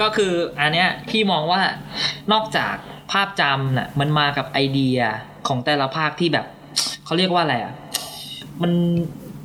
[0.00, 1.60] ก็คืออันเนี้ยพี่มองว่า
[2.32, 2.74] นอกจาก
[3.12, 4.98] ภาพจำน่ะมันมากับไอเดีย
[5.48, 6.46] ของแต่ละภาคที่แบบ
[7.04, 7.72] เขาเรียกว่าอะไรอะ
[8.62, 8.72] มัน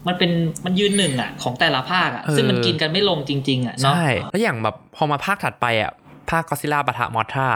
[0.07, 0.31] มันเป็น
[0.65, 5.91] มันยืนหนึ่งอะของแต่ละภาคอะเออซึ่งมันกินกันไม่ลงจริง ๆ อะเนาะใช่แล้วอย่างแบบพอมาภาคถัดไปอะ
[6.29, 7.49] ภาคก็ซิล่าปะทะมอทรา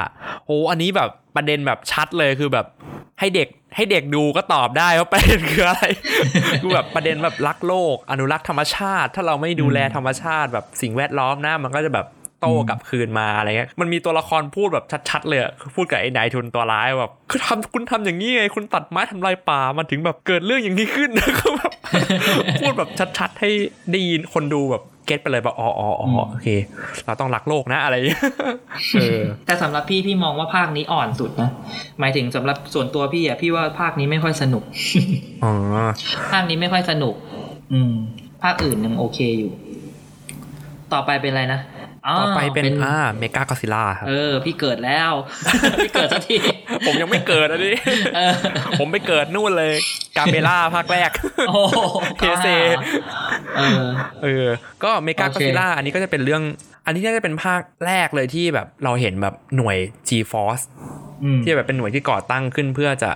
[0.46, 2.66] โอ้อันนี้แบบประเด็นแบบชัดเลยคือแบบ
[3.20, 5.84] ให้เด็ก ให้เด็กดูก็ตอบได้ว่าประเด็นคืออะไร
[6.62, 12.08] คือแบบประเด็นแบบรักโลก อนุรักษ์ธรรมชาติ ถ้าเราไม่ดูแลธรรมชาติแบบสิ่งแวดล้อมนะมันก็จะแบบ
[12.42, 21.10] โต้กลับคืนมาอะไรเงี้ย มันมีตัวละครพูดแบบชัดๆเลยอะคือพูดกับไอ้นายทุนตัวร้ายแบบคือทำคุณทำอย่างนี้ไงคุณตัดไม้ทำลายป่ามันถึงแบบเกิดเรื่องอย่างนี้ขึ้น
[21.40, 21.74] คือแบบ
[22.62, 23.50] พูดแบบชัดๆให้
[23.92, 26.48] ได้ยินคนดูแบบ เก็ตไปเลยแบบอ๋ออ๋ออ๋อโอเค
[27.06, 28.24] เราต้องรักโลกนะอะไรอย่างเงี้ย
[28.94, 31.50] เออแต่สำหรับพี่พี่มองว่าภาคนี้อ่อนสุดนะ
[32.00, 34.64] หมายถึงสำหรับส่วนตัวพี่อะพี่ว่าภาคนี้ไม่ค่อยสนุก
[35.44, 35.52] อ๋อ
[36.34, 37.16] ภาคนี้ไม่ค่อยสนุก
[37.74, 37.94] อืม
[38.44, 39.52] ภาคอื่นยังโอเคอยู่
[40.94, 41.60] ต่อไปเป็นอะไรนะ
[42.20, 45.12] ต่อไปเป็นอ่าเมกากอซิล่าครับเออ พี่เกิดแล้ว
[45.84, 46.38] พี่เกิดสักที
[46.86, 47.76] ผมยังไม่เกิดอันนี้
[48.16, 48.34] เออ
[48.80, 49.74] ผมไปเกิดนู่นเลย
[50.18, 51.10] กาเบล่าภาคแรก
[51.48, 51.80] โอ้โห
[52.18, 52.48] เทเซ
[53.58, 53.84] เออ
[54.24, 54.48] เออ
[54.84, 56.44] ก็เมกาโอก็เคซิล่าอันนี้ก็จะเป็นเรื่อง
[56.86, 60.64] อันนี้น่าจะเป็นภาคแรกเลยที่แบบเราเห็นแบบหน่วย G-Force
[61.24, 63.12] อืมที่แบบเป็นหน่วยที่ก่อตั้งขึ้นเพื่อจะ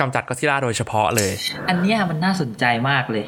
[0.00, 1.32] กำจัดก็ซิล่าโดยเฉพาะเลย
[1.68, 3.24] อันเนี้ยมันน่าสนใจมากเลย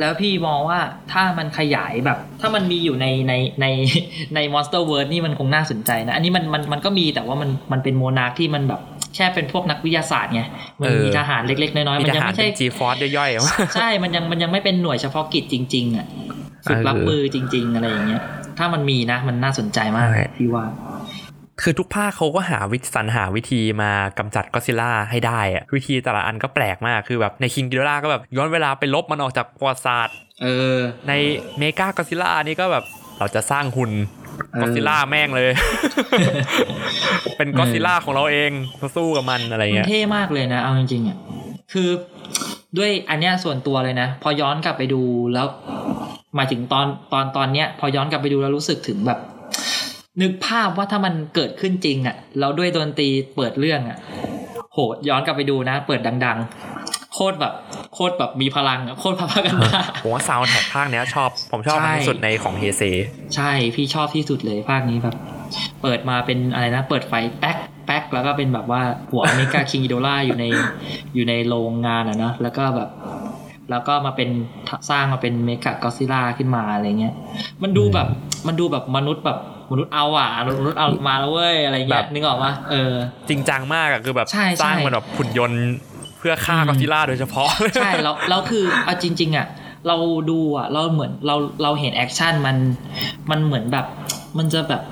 [0.00, 0.80] แล้วพี่มองว่า
[1.12, 3.66] ถ้ามันขยายแบบ ถ้ามันมีอยู่ในในใน
[4.34, 8.80] ใน Monster World นี่มันคงน่าสนใจนะ อันนี้มันมันมันก็มีแต่ว่ามันมันเป็นโมนาร์คที่มันแบบ
[9.16, 10.42] แค่เป็นพวกนักวิทยาศาสตร์ไง
[10.80, 16.06] มันมีเออทหารเล็กๆ น้อยๆมีมันทยังหารไม่เป็ใช่น G-Force ย่อยๆ ใช่ มันยังมันยังไม่เป็นหน่วยเฉพาะกิจจริง ๆ อะ
[16.66, 18.22] ฝึกรับเออมือจริง ๆ อะไรอย่างเงี้ย
[18.58, 20.64] ถ้ามันมีนะ มันน่าสนใจมากใช่พี่ว่า
[21.62, 30.76] คือทุกภาคเขาก็หาวิธีสรรหาวิธีมากำจัดก็ซิล่าให้ได้อะวิธีแต่ละอันก็แปลกมากคือแบบในคิงกิโดล่าก็แบบย้อนเวลาไปลบมันออกจากประวัติศาสตร์เออ
[31.08, 31.12] ใน
[31.58, 32.84] เมกาก็ซิล่านี่ก็แบบ
[33.18, 33.92] เราจะสร้างหุ่น
[34.52, 35.50] เออก็ซิล่าแม่งเลย
[37.36, 41.16] เป็นก็ซิล่าของเราเองมาสู้กับมันอะไรมันเงี้ยเท่มากเลยนะเอาจริงๆอะ
[41.72, 41.88] คือ
[42.78, 45.02] ด้วยอันเนี้ยส่วนตัวเลยนะ พอย้อนกลับไปดู
[45.34, 45.46] แล้ว
[46.36, 49.18] หมายถึงตอนตอนตอนเนี้ย พอย้อนกลับไปดูแล้วรู้สึกถึงแบบ
[50.22, 53.98] นึกภาพว่าถ้ามันเกิดขึ้นจริงอะแล้วด้วยดนตรีเปิดเรื่องอะ
[54.72, 56.38] โหย้อนกลับไปดูนะ เปิดดัง
[56.76, 57.52] ๆ โคตรแบบ
[57.94, 59.70] โคตรแบบมีพลังอะโคตรพากันมา
[60.02, 62.82] ผมว่าซาวด์แท็กภาคเนี้ยชอบผมชอบใช่ที่สุดในของเฮเซ
[63.34, 65.16] ใช่พี่ชอบที่สุดเลยภาคนี้แบบ
[65.82, 70.44] เปิดมาเป็นอะไรนะ เปิดไฟแป๊กแป๊กแล้วก็เป็นแบบว่าหัวอเมริกาคิงอิโดล่าอยู่ใน
[71.14, 72.88] อยู่ในโรงงานอะนะแล้วก็แบบ
[73.70, 74.30] แล้วก็มาเป็น
[74.90, 77.14] สร้างมาเป็นเมกากอซิล่าขึ้นมาอะไรเงี้ย
[77.62, 78.08] มันดูแบบ
[78.46, 79.38] มันดูแบบมนุษย์แบบ
[79.70, 82.92] มนุษย์เอาอะมนุษย์เอามาแล้วเว้ยอะไรเงี้แบบนึกออกปะเออ
[83.28, 85.62] จริงจังมากอะคือแบบใช่ใช่สร้างมันแบบหุ่นยนต์
[86.18, 89.46] เพื่อฆ่าอืมกอซิล่าโดยเฉพาะใช่แล้วแล้วคือเอาจริง ๆอะ
[89.86, 89.96] เรา
[90.30, 92.56] ดูอะเราเหมือนเราเราเห็น action มัน
[93.30, 93.86] มันเหมือนแบบ
[94.38, 94.82] มันจะแบบ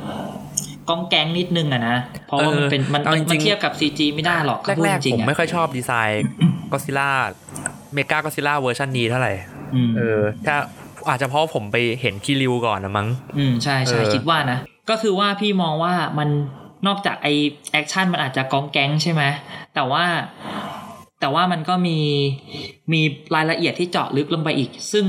[0.89, 6.25] กองแก๊งนิดนึงอะนะ เพราะว่ามันเป็นมันเอาจริงๆมันเทียบกับ CG ไม่ได้หรอกถ้าพูดจริงๆอะแรกๆผมไม่ค่อยชอบดีไซน์
[6.73, 7.09] กอซิล่า
[7.95, 9.33] เมกากอซิล่าเวอร์ชันนี้เท่าไหร่
[9.75, 10.57] อืมเออถ้า
[11.09, 13.09] อาจจะเพราะผมไปเห็นคีริวก่อนนะมั้ง
[13.39, 14.59] อืมใช่ใช่เออคิดว่านะ
[14.91, 16.29] ก็คือว่าพี่มองว่ามัน
[16.87, 17.29] นอกจากไอ
[17.73, 19.23] action มันอาจจะกองแก๊งใช่ไหม
[19.75, 20.05] แต่ว่า
[21.21, 21.99] แต่ว่ามันก็มี
[22.93, 23.01] มี
[23.35, 25.07] รายละเอียดที่เจาะลึกลงไปอีก ซึ่ง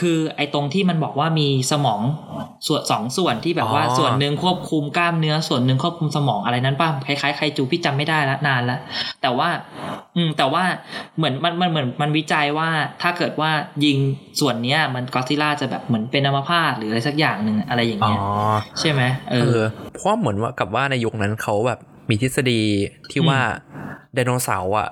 [0.00, 2.00] คือไอตรงที่มันบอกว่ามีสมอง
[2.66, 8.78] ส่วนสองส่วนที่แบบว่าอ๋อส่วนหนึ่งควบคุมกล้ามเนื้อส่วนหนึ่งควบคุมสมองอะไรนั้นปะ คล้ายๆไคจูพี่จำไม่ได้ละนานละ
[9.22, 9.48] แต่ว่า
[10.16, 10.64] อืมแต่ว่า
[11.16, 12.68] เหมือนมันมันเหมือนมันวิจัยว่า
[13.02, 13.50] ถ้าเกิดว่า
[13.84, 13.98] ยิง
[14.40, 18.20] ส่วนเนี้ย มันก็อดซิลล่าจะแบบเหมือนเป็นอัมพาตหรืออะไรสักอย่างหนึ่งอะไรอย่างอ๋อเงี้ย
[18.80, 19.60] ใช่ไหมเอเอออ
[19.94, 22.62] เพราะว่าเหมือนว่ากับว่าในยุคนั้นเขาแบบมีทฤษฎี
[23.12, 23.40] ที่ว่า
[24.14, 24.88] ไดโนเสาร์อะ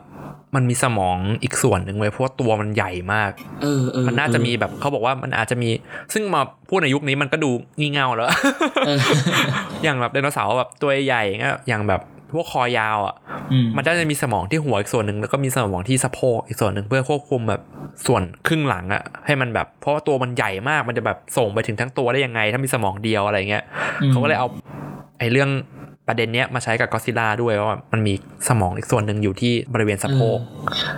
[0.54, 3.30] มันมีสมองอีกส่วนหนึ่งไว้ยเพราะว่าตัวมันใหญ่มาก
[3.62, 5.70] เออเออมันน่าจะมีแบบเขาบอกว่ามันอาจจะมี
[6.12, 8.28] ซึ่งมาพูดในยุคนี้มันก็ดูงี่เง่าแล้ว
[8.86, 8.98] เออ
[9.84, 13.14] อย่างแบบไดโนเสาร์แบบตัวใหญ่เงี้ยอย่างแบบพวกคอยาวอะ
[13.52, 17.60] อืมมันก็จะมีสมองที่หัวอีกส่วนหนึ่งแล้วก็มีสมองที่สะโพกอีกส่วนหนึ่งเพื่อควบคุมแบบ
[18.06, 23.64] ส่วนครึ่งหลังอะให้มันแบบเพราะว่าตัวมันใหญ่มากมันจะแบบส่งไปถึงทั้งตัวได้ยังไง ถ้ามีสมองเดียวอะไรเงี้ย
[24.02, 24.48] อืมเขาก็เลยเอา
[25.18, 25.50] ไอ้เรื่อง
[26.08, 28.14] ประเด็นเนี้ยมาใช้กับก็อดซิลล่าด้วยว่ามันมี
[28.48, 30.38] สมองอีกส่วนหนึ่งอยู่ที่บริเวณสะโพก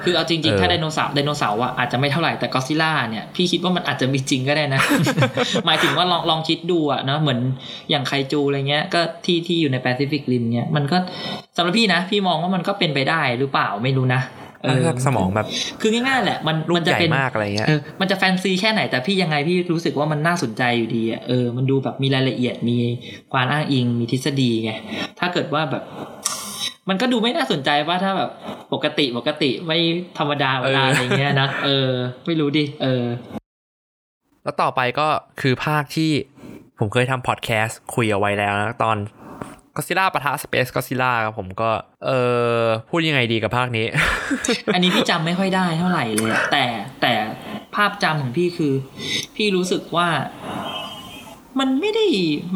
[0.05, 4.81] คือเอาจริงเออๆถ้าไดโนเสาร์ไดโนเสาร์อะอาจจะไม่เท่าไหร่แต่ก็อดซิลล่าเนี่ยพี่คิดว่ามันอาจจะมีจริงก็ได้นะ
[5.67, 7.41] หมายถึงว่าลองลองคิดดูอะเนาะเหมือน
[7.91, 10.97] อย่างไคจูอะไรเงี้ยก็ที่ที่อยู่ใน Pacific Rim เนี่ยมันก็
[11.57, 14.40] สำหรับพี่นะ พี่มองว่ามันก็เป็นไปได้หรือเปล่าไม่รู้นะเออถ้า
[15.07, 15.47] สมองแบบ
[15.81, 22.77] คือง่ายๆแหละ มันลูมักนใหจะญ่เป็นมากอะไรเงี้ยเออมันจะแฟนซีแค่ไหนแต่พี่ยังไงพี่รู้สึกว่ามันน่าสนใจอยู่ดีอะเออมันดูแบบมีรายละเอียดมี
[23.33, 24.73] ความอ้างอิงมีทฤษฎีไง
[25.19, 25.83] ถ้าเกิดว่าแบบ
[26.89, 28.31] มันก็ดูไม่น่าสนใจว่าถ้าแบบ
[28.73, 29.79] ปกติปกติไม่
[30.19, 31.89] ธรรมดาเวลาเออออะไรเงี้ยนะเออ
[32.27, 33.05] ไม่รู้ดิเออ
[34.43, 35.09] แล้วต่อไปก็
[35.41, 36.11] คือภาคที่
[36.79, 38.97] ผมเคยทำพอดแคสต์คุยเอาไว้แล้วนะตอน
[39.81, 41.71] ก็ซิล่าปะทะสเปซก็ซิล่าครับผมก็
[42.07, 42.11] เอ
[42.63, 43.87] อพูดยังไงดีกับภาคนี้
[44.75, 46.65] อันนี้พี่จำไม่ค่อยได้เท่าไหร่เลยอะแต่
[47.01, 47.13] แต่
[47.75, 48.73] ภาพจำของพี่คือ
[49.37, 50.09] พี่รู้สึกว่า
[51.61, 52.07] มันไม่ได้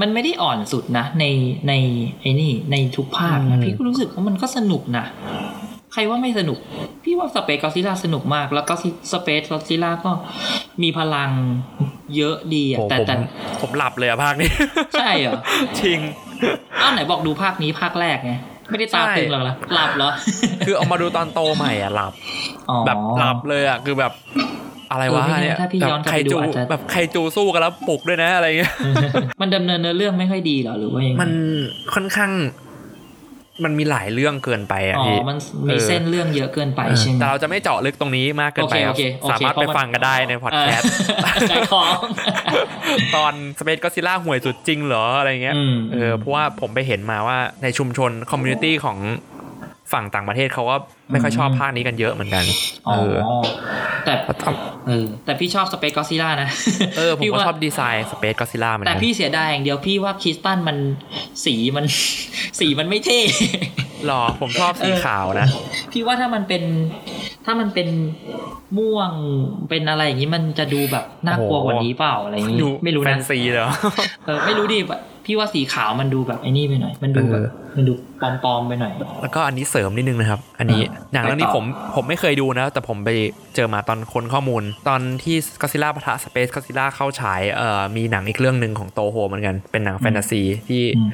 [0.01, 1.25] มันไม่ได้อ่อนสุดนะ ใน
[1.69, 1.73] ใน
[2.21, 5.05] ไอ้นี่ในทุกภาคอืนะมพี่ก็รู้สึกว่ามันก็สนุกนะ
[5.97, 6.59] ใครว่าไม่สนุก
[7.05, 8.75] พี่ว่าสเปซกอซิล่าสนุกมาก แล้วก็
[9.13, 10.11] สเปซกอซิล่าก็
[10.83, 11.31] มีพลัง
[12.17, 13.15] เยอะดีอะโหแต่ผมแต่
[13.61, 14.51] ผมหลับเลยอะภาคนี้
[15.01, 15.39] ใช่เหรอ
[15.81, 15.99] จริง
[16.81, 18.33] อ้าวไหนบอกดูภาคนี้ภาคแรกไง
[18.71, 20.11] ไม่ได้ตาใช่ตึงหรอกเหรอหลับเหรอ
[20.67, 22.13] คือเอามาดูตอนโตใหม่อะหลับ
[22.71, 24.13] อ๋อแบบหลับเลยอะคือแบบ
[24.91, 28.73] อะไรวะเออไม่แน่เนี่ยถ้าพี่แบบย้อนกลับใครไปดูจูอาจจะแบบใครจูสู้กันแล้วปลุกด้วยนะอะไรเงี้ย
[29.41, 31.31] มันดำเนินเนื้อเรื่องไม่ค่อยดีเหรอหรือว่ายังไงมัน
[31.95, 32.31] ค่อนข้าง
[33.65, 35.37] มันมีหลายเรื่องเกินไปอะอ๋อพี่มัน
[35.69, 40.93] มีเส้นเรื่องเยอะเกินไปเออใช่ไหมแต่เราจะไม่เจาะลึกตรงนี้มากเกินไปครับโอเคโอเคโอเคสามารถไปฟังกันได้ในพอดแคสต์
[41.25, 41.99] เออขายของ
[43.17, 48.99] ตอน Space Godzilla ห่วยสุดจริงเหรออะไรเงี้ยอืมเออเพราะว่าผมไปเห็นมาว่าในชุมชน community ของ
[49.93, 50.77] ฝั่งต่างประเทศเขาก็
[51.11, 52.45] ไม่ค่อยชอบภาคนี้กันเยอะเหมือนกัน
[52.89, 53.43] อ๋อเออ
[54.05, 54.45] แต่แล้วท
[54.89, 60.77] เออแต่พี่ชอบสเปซกอซิล่านะำเออ ผมพี่ก็ว่าชอบดีไซน์สเปซก็ซิล่าเหมือนแต่กันพี่เสียดายอย่างเดียวพี่ว่าคริสตันมัน
[61.45, 61.85] สีมัน
[62.61, 63.21] สีมันไม่เท่
[64.07, 65.49] หรอผมชอบสีเออขาวนะ
[65.93, 66.63] พี่ว่าถ้ามันเป็น
[67.45, 67.89] ถ้ามันเป็น
[68.79, 69.11] ม่วง
[69.71, 73.69] เป็นอะไรอย่างนี้มันจะดูแบบน่ากลัวกว่านี้เปล่าอะไรอย่างนี้ดูไม่รู้แฟนะนซีเหรอ
[74.27, 74.79] เออไม่รู้ดิ
[75.25, 77.93] พี่ว่าสีขาวมันดูแบบไอ้นี่ไปหน่อย มันดูแบบเออมันดู
[78.45, 83.11] ปลอมๆไปหน่อย แล้วก็อันนี้เสริมนิดนึงนะครับ อันนี้อ่าหนังเรื่องนี้ไปต่อผมผมไม่เคยดูนะ แต่ผมไป
[83.55, 91.09] เจอมาตอนค้นข้อมูล ตอนที่ก็ซิล่าปะทะสเปซก็ซิล่าเข้าฉายเอ่อมีหนังอีกเรื่องหนึ่งของโตโฮเหมือนกัน เป็นหนังแฟนตาซีที่อืม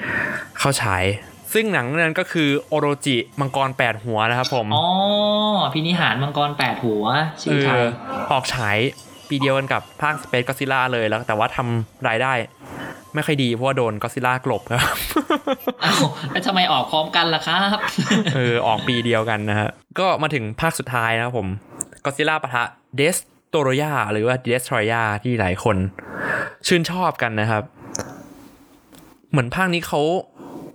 [0.59, 1.05] เข้าฉาย
[1.53, 4.85] ซึ่งหนังเรื่องนั้นก็คือโอโรจิมังกรแปดหัวนะครับผม อ๋อ
[5.73, 7.05] พินิหารมังกรแปดหัว
[7.43, 7.89] ชื่อไทเอยอ
[8.33, 8.79] ออกฉาย
[9.29, 12.33] ปีเดียวกันกับภาคสเปซก็ซิล่าเลยแล้ว แต่ว่าทำรายได้
[13.15, 14.81] ไม่ค่อยดีเพราะว่าโดนก็ซิล่ากลบครับ
[15.85, 17.79] อ้าวแล้วทำไมออกพร้อมกันล่ะครับ
[18.35, 19.69] เออออกปีเดียวกันนะฮะ
[19.99, 21.49] ก็มาถึงภาคสุดท้ายนะครับผม
[22.05, 22.65] ก็ซิล่าปะทะ
[22.97, 23.17] เดส
[23.51, 25.77] โตโรยาหรือว่าเดสทรอยาที่หลายคน
[26.67, 27.63] ชื่นชอบกันนะครับ
[29.31, 30.01] เหมือนภาคนี้เขา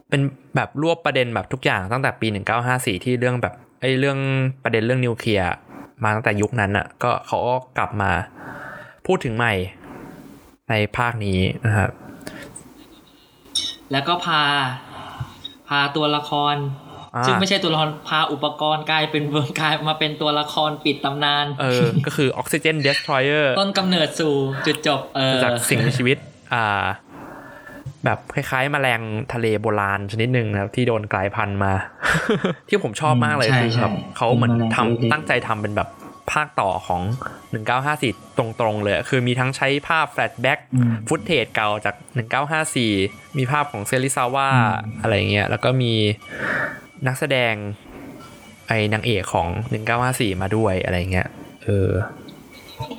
[0.09, 0.21] เป็น
[0.55, 2.27] แบบรวบประเด็นแบบทุกอย่างตั้งแต่ปี
[2.65, 4.19] 1954 ที่เรื่องแบบไอ้เรื่อง
[4.63, 5.47] ประเด็นเรื่องนิวเคลียร์
[6.03, 8.11] มาตั้งแต่ยุคนั้นอะ ก็เขาก็กลับมา
[9.05, 9.53] พูดถึงใหม่
[10.69, 11.91] ในภาคนี้นะครับ
[13.91, 14.41] แล้วก็พา
[15.69, 16.55] พาตัวละคร
[17.15, 24.33] อ่าซึ่งไม่ใช่ตัวละครพาอุปกรณ์กลายเป็นเวิร์กลายมาเป็นตัวละครปิดตำนาน เออ ก็คือ Oxygen Destroyer ต้นกำเนิดสู่
[24.65, 26.17] จุดจบ เออจากสิ่งมีชีวิต
[26.53, 26.85] อ่า
[28.05, 29.01] แบบคล้ายๆแมลง
[29.33, 31.73] ทะเลโบราณชนิดหนึ่งนะครับ ที่โดนกลายพันธุ์มา
[32.69, 35.87] ที่ผมชอบมากเลยใช่คือแบบใช่เขาเหมือนเป็นแมลงทำตัวเล็กตั้งใจทำเป็นแบบ
[36.31, 37.01] ภาคต่อของ
[37.69, 41.95] 1954 ตรงๆเลย คือมีทั้งใช้ภาพ flashback อืม footage เก่าจาก
[42.65, 45.93] 1954 มีภาพของเซริซาวะอืมอะไรเงี้ย แล้วก็มี
[47.07, 47.53] นักแสดง
[48.67, 49.47] ไอ้นางเอกของ
[49.95, 51.27] 1954 มาด้วยอะไรเงี้ย
[51.63, 51.91] เออ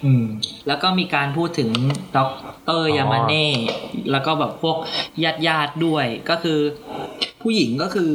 [0.05, 0.25] อืม
[0.67, 1.71] แล้วก็มีการพูดถึง
[2.17, 2.31] ด็อก
[2.65, 3.47] เตอร์ยามาเน่
[4.11, 4.77] แล้วก็แบบพวก
[5.25, 6.59] ญาติญาติๆด้วยก็คือ
[7.43, 8.13] ผู้หญิงก็คือ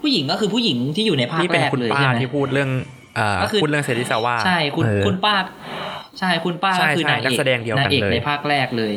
[0.00, 2.95] ผู้หญิงก็คือผู้หญิงที่อยู่ในภาคแรกเลยนี่ เป็นคุณป้าใช่ไหมที่พูดเรื่องอ่า
[3.42, 5.36] ก็คือพูดเรื่องเซริซาวะใช่คุณเออคุณป้า
[6.18, 8.94] ใช่คุณป้าใช่ก็คือใช่นางเอกนักแสดงเดียวกันนางเอกเลยในภาคแรกเลย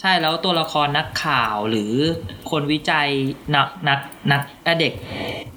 [0.00, 1.92] ใช่แล้วตัวละครนักข่าวหรือ
[2.50, 3.08] คนวิจัย
[3.54, 3.98] นักนัก
[4.32, 4.92] นักเอ่อเด็ก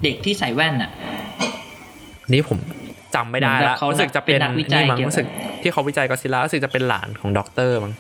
[0.04, 0.92] เด็กที่ใส่แว่นอะ
[2.34, 2.58] นี่ผม
[3.16, 5.28] จำไม่ได้เหมือนแบละเขารู้สึกจะเป็นเป็นนักวิจัยนี่มั้งเกี่ยวกับรู้สึก
[5.62, 7.94] ที่เขาวิจัยก็อดซิลล่ารู้สึกจะเป็นหลานของด็อกเตอร์มั้ง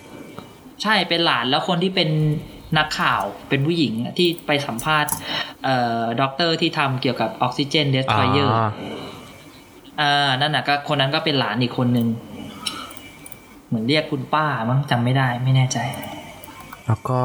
[0.83, 2.09] ใช่เป็นหลานแล้วคนที่เป็น
[2.77, 5.11] นักข่าวเป็นผู้หญิงที่ไปสัมภาษณ์
[5.63, 8.53] เอ่อด็อกเตอร์ที่ทำเกี่ยวกับ Oxygen Destroyer
[10.01, 12.07] อ่านั่นน่ะก็คนนั้นก็เป็นหลานอีกคนนึง
[13.67, 15.77] เหมือนเรียกคุณป้ามั้งจำไม่ได้ไม่แน่ใจ
[16.87, 17.19] แล้วก็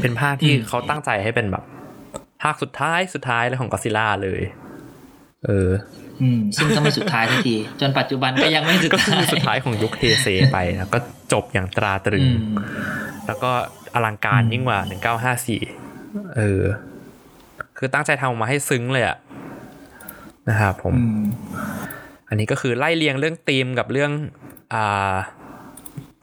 [0.00, 1.64] เป็นภาคที่อืมเขาตั้งใจให้เป็นแบบ
[2.42, 4.42] ภาคสุดท้ายสุดท้ายเลยของก็อดซิลล่าเลย
[5.46, 5.70] เออ
[6.22, 11.00] อืม ซึ่งก็ไม่สุดท้ายทันที จนปัจจุบันก็ยังไม่สุดก็คืท้าอยสุดท้ายของยุคเทเซไปนะก็
[11.32, 12.38] จบอย่างตราตรึอืงม
[13.26, 13.52] แล้วก็
[13.94, 14.80] อลังการอืมยิ่งกว่า
[15.62, 16.62] 1954เออ
[17.78, 19.16] คือตั้งใจทำออกมาให้ซึ้งเลยอะ
[20.50, 21.22] นะครับผมอืม
[22.28, 24.12] อันนี้ก็คือไล่เรียงเรื่องธีมกับเรื่อง
[24.74, 25.14] อ่า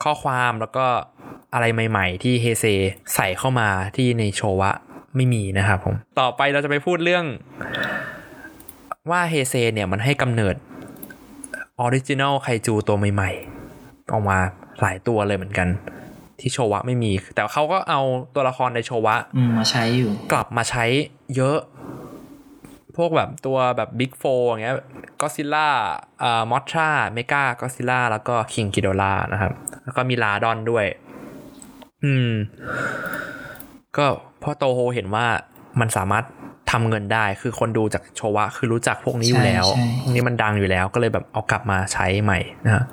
[0.03, 0.85] ข้อความแล้วก็
[1.53, 2.65] อะไรใหม่ๆ ที่เฮเซ
[3.15, 4.71] ใส่เข้ามาที่ในโชวะ
[5.15, 7.25] ไม่มีนะครับผม ต่อไปเราจะไปพูดเรื่อง
[9.11, 10.55] ว่าเฮเซเนี่ยมันให้กำเนิด
[11.79, 14.37] ออริจิน l ลไคจูตัวใหม่ๆ ออกมา
[14.81, 15.67] หลายตัวเลยเหมือนกัน
[16.39, 18.01] ที่โชวะไม่มี แต่เขาก็เอา
[18.35, 20.85] ตัวละครในโชวะอืมมาใช้อยู่ กลับมาใช้
[21.35, 21.57] เยอะ
[22.97, 24.75] พวกแบบตัวแบบ Big Four อย่างเงี้ย
[25.21, 25.69] ก็อดซิลล่า
[26.23, 29.51] อ่ามอทราเมกาก็อดซิลล่าแล้วก็คิงกิโดร่านะครับ
[29.83, 30.85] แล้วก็มีลาดอนด้วย
[32.03, 32.31] อืม
[33.97, 34.05] ก็
[34.41, 35.25] พอโตโฮเห็นว่า
[35.79, 36.25] มันสามารถ
[36.71, 42.83] ทำเงินได้คือคนดูจากโชวะ คือรู้จักพวกนี้อยู่แล้วใช่ใช่พวกนี้มันดังอยู่แล้วก็เลยแบบเอากลับมาใช้ใหม่นะฮะ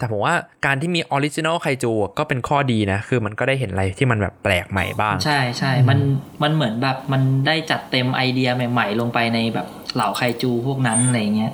[0.00, 0.34] แต่ผมว่า
[0.66, 5.98] การที่มี original ไคจูก็เป็นข้อดีนะ คือมันก็ได้เห็นอะไรที่มันแบบแปลกใหม่บ้าง ใช่ใช่มัน
[6.42, 11.52] มันเหมือนแบบมันได้จัดเต็มไอเดียใหม่ ๆ ลงไปในแบบเหล่าไคจูพวกนั้นอะไรเงี้ย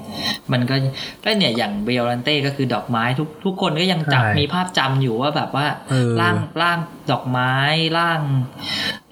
[0.53, 0.77] มันก็
[1.25, 6.79] ก็เนี่ยอย่างเบลลันเต้ก็คือดอกไม้ทุกทุกคนก็ยังจับใช่มีภาพจำอยู่ว่าแบบว่าเออร่างร่าง
[7.11, 7.53] ดอกไม้
[7.99, 8.21] ร่าง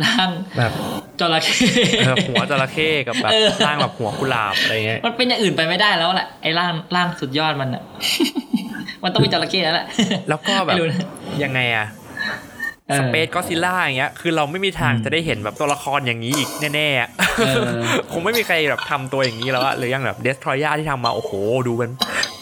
[0.04, 0.72] ร่างแบบ
[1.20, 1.56] จระเข้
[2.04, 7.82] เออหัวจระเข้กับแบบเออร่างแบบหัวกุหลาบอะไรเงี้ยมันเป็นอย่างอื่นไปไม่ได้แล้วแหละไอ้ร่างร่างสุดยอดมันอะ
[9.04, 9.86] มันต้องเป็นจระเข้แล้วแหละ
[10.28, 11.00] แล้วก็แบบไม่รู้นะ
[11.44, 11.86] ยังไงอะ
[12.88, 17.08] เออสเปซก็ซิล่าอย่างเงี้ย คือเราไม่มีทางอืมจะได้เห็นแบบตัวละครอย่างนี้อีกแน่ๆอะ
[17.46, 17.64] เออ
[18.12, 21.32] คงไม่มีใครแบบทำตัวอย่างนี้แล้วอะหรือยังแบบเดสทรอยาที่ทำมา โอ้โห
[21.66, 21.90] ดูเป็น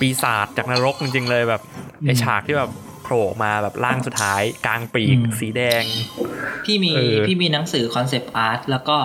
[0.00, 1.62] ปีศาจจากนรกจริงๆเลยแบบ
[2.06, 2.70] ไอฉากที่แบบ
[3.02, 5.84] โผล่ออกมาแบบร่างสุดท้าย กางปีกอืมสีแดง
[6.64, 8.96] พี่มีเออพี่มีหนังสือ concept art แล้วก็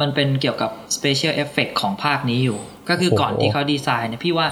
[0.00, 4.46] มันเป็นเกี่ยวกับ special effect ของภาคนี้อยู่ ก็คือก่อนที่เขาดีไซน์เนี่ยพี่ว่า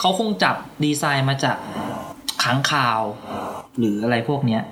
[0.00, 1.56] เขาคงจับดีไซน์มาจาก
[2.44, 3.00] ค้างคาว
[3.78, 4.62] หรืออะไรพวกเนี้ย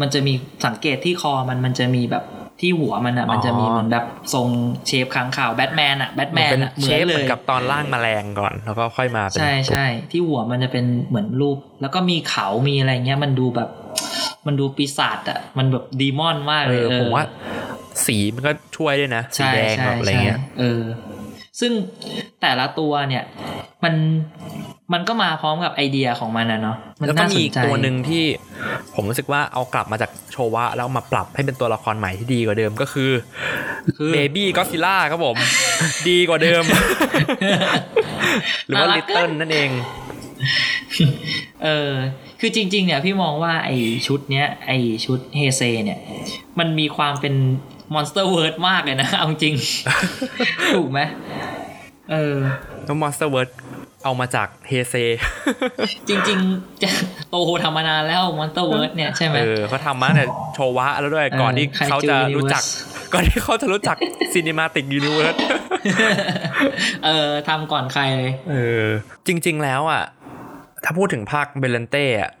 [0.00, 0.34] มันจะมี
[0.66, 2.24] สังเกตที่คอมันมันจะมีแบบ
[2.62, 4.48] ที่หัวมันอะมันจะมีเหมือนแบบทรง
[4.86, 13.68] เชฟขังข่าวแบทแมนอะแบทแมมันนเป็นอะเหเชมือนฟเหเลมือยนกับตอนร่างแมลงก่อนแล้วก็ค่อยมาเป็นใช่ใช่ที่หัวมันจะเป็นเหมือนรูป แล้วก็มีเขามีอะไรเงี้ยมันดูแบบ
[14.46, 17.24] มันดูปีศาจอะมันแบบดีมอนมากเอเลยอเออผมว่า
[18.06, 20.80] สีมันก็ช่วยด้วยนะสีใช่แดงใช่แบบอะไรเงี้ยใช่เออ
[21.60, 21.72] ซึ่ง
[22.40, 23.24] แต่ละตัวเนี่ย
[23.84, 23.94] มัน
[24.92, 28.24] มันก็มาพร้อมกับไอเดียของมันนะเนาะมันแล้วก็น่ามีสนอีกใจตัวหนึ่งทที่
[28.94, 33.10] ผมรู้สึกว่าเอากลับมาจากโชวะแล้วมาปรับให้เป็นตัวละครใหม่ที่ดีกว่าเดิมก็คือ
[33.96, 35.36] คือ Baby Godzilla ครับผม
[36.08, 36.62] ดีกว่าเดิม
[38.66, 39.70] หรือว่าน่ารัก Littleิ้ลนั่นเอง
[41.64, 41.90] เออ
[42.40, 43.70] คือจริง ๆ เนี่ยพี่มองว่าไอ
[44.06, 44.72] ชุดเนี้ยไอ
[45.04, 45.98] ชุดเฮเซเนี่ย
[46.58, 47.34] มันมีความเป็น
[47.94, 49.54] MonsterVerse มากเลยนะ เอาจริง
[50.74, 51.00] ถูกไหม
[52.12, 52.36] เออ
[52.84, 53.50] แล้ว MonsterVerse
[54.04, 54.94] เอามาจากเฮเซ
[56.08, 56.90] จริงๆจะ
[57.28, 63.96] โตโฮทำมานานแล้ว MonsterVerse เนี่ยใช่ไหมเออเขาทำมาแต่โชวะแล้วด้วยเออก่อนที่ ไคจู เขาจะรู้จัก Universe ก่อนที่เขาจะรู้จัก
[64.32, 65.34] cinematic universe
[67.04, 68.84] เออทำก่อนใครเลยเออ
[69.26, 70.02] จริง ๆ แล้วอะ
[70.84, 72.32] ถ้าพูดถึงภาคบิโอลันเต้อะ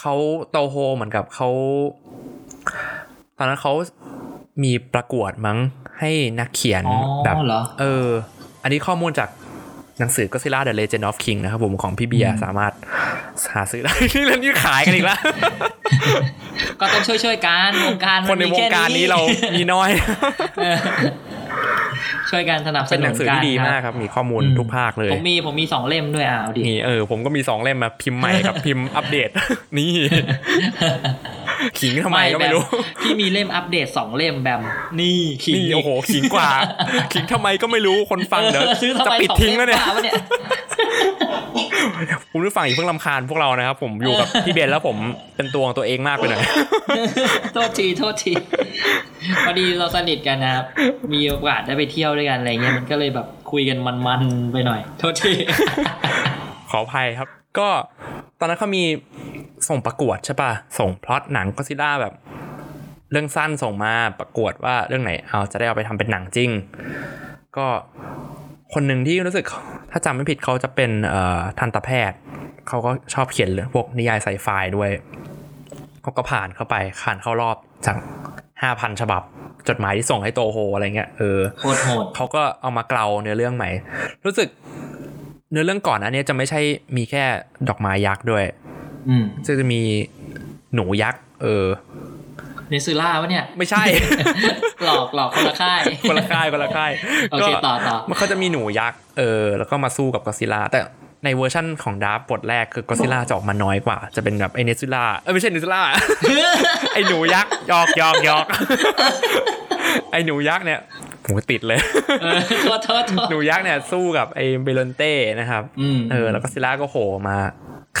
[0.00, 0.14] เขา
[0.50, 1.48] โตโฮเหมือนกับเขา
[3.38, 3.72] ตอนนั้นเขา
[4.64, 5.58] มีประกวดมั้ง
[6.00, 8.06] ให้นักเขียนอ๋อแบบเหรอเออ
[8.62, 9.28] อันนี้ข้อมูลจาก
[9.98, 12.72] หนังสือ Godzilla The Legend of King นะครับผมของพี่เบียร์สามารถ
[13.54, 15.18] หาซื้อได้นี่เรื่องนี้ขายกันอีกแล้ว
[16.80, 19.18] ก็ต้องช่วยช่วยๆกันวงการคนในมัวมีงแค่การนี้เรา
[19.54, 19.90] มีน้อย
[20.62, 20.78] เออ
[22.30, 29.28] ช่วยกันสนับสเป็นนุนหนังสือที่ดีมากครับ มีข้อมูลอืมทุกภาคเลย ผมมีผมมีสองเล่มด้วยอะเอาดินี่เออผมก็มีสองเล่มมาพิมพ์ใหม่กับพิมพ์อัปเดต
[29.78, 29.92] นี่
[31.80, 34.60] ขิงทำไมก็ไม่รู้แบบพี่มีเล่มอัปเดตสองเล่มแบบ
[35.00, 36.48] นี่ขิงนี่โอ้โหขิงกว่า
[37.12, 40.14] ขิงทำไมก็ไม่รู้คนฟังเดี๋ยวออซื้อทำจะไมปิดสอทิ้งแล้วเนี่ยล่มเนี่ย
[42.32, 44.96] คุณผู้ฟังอย่าเพิ่งลำคาญพวกเรานะครับ ผมอยู่กับพี่เบนแล้วผม
[45.36, 46.42] เป็นตัวของตัวเองมากไปหน่อย
[47.54, 48.32] โทษทีโทษที
[49.46, 50.64] พอดีเราสนิทกันนะครับ
[51.14, 55.32] มีโอกาสได้ไปเที่ยวด้วยกันอะไรเงี้ยมันก็เลยแบบคุยกันมันๆไปหน่อย โทษที
[56.70, 57.68] ขออภัยครับ ก็
[58.38, 58.84] ตอนนั้นเขามี
[59.68, 62.14] ส่งประกวดใช่ป่ะส่งพล็อตหนังก็ซิล่าแบบ
[63.10, 66.50] เรื่องสั้นส่งมาประกวดว่าเรื่องไหนเอาจะได้เอาไปทำเป็นหนังจริง
[67.56, 67.66] ก็
[68.74, 69.44] คนหนึ่งที่รู้สึก
[69.90, 72.18] ถ้าจำไม่ผิดเขาจะเป็นเอ่อทันตแพทย์
[72.68, 74.90] เขาก็ชอบเขียนเรื่องพวกนิยายไซไฟด้วย
[76.02, 77.96] เขาก็ผ่านเข้าไปผ่านเข้ารอบจาก
[78.62, 79.22] ห้าพันฉบับ
[79.68, 83.70] จดหมายที่ส่งให้โตโฮอะไรเงี้ยเออโคตรโหดเขาก็เอามาเกลาเนื้อเรื่องใหม่
[84.24, 84.48] รู้สึก
[85.50, 86.60] เนื้อเรื่องก่อนอันนี้จะไม่ใช่
[86.96, 87.24] มีแค่
[87.68, 88.44] ดอกไม้ยักษ์ด้วย
[89.08, 89.80] อืมซึ่งจะมี
[90.74, 91.66] หนูยักษ์เออ
[92.70, 93.82] เนซูล่าวะเนี่ย ไม่ใช่
[94.84, 96.90] หลอกหลอกคนละค่าย คนละค่ายคนละค่าย
[97.30, 100.80] โอเคต่อต่อมันเขาจะมีหนูยักษ์เออ แล้วก็มาสู้กับกอซิล่าแต่
[101.24, 105.82] ในเวอร์ชั่นของ draft บทแรกคือกอซิล่าจะออกมาน้อยกว่า จะเป็นแบบไอเนซูล่าเออไม่ใช่เนซูล่า
[106.92, 108.46] ไอหนูยักษ์หลอกหลอกหลอก
[110.12, 110.80] ไอหนูยักษ์เนี่ย
[111.28, 111.80] ผมก็ติดเลย
[112.22, 117.36] เออโทษโทษโทษหนูยักษ์เนี่ยสู้กับไอบิโอลันเต้นะครับอืมเออแล้วก็อดซิล่าก็โผล่มา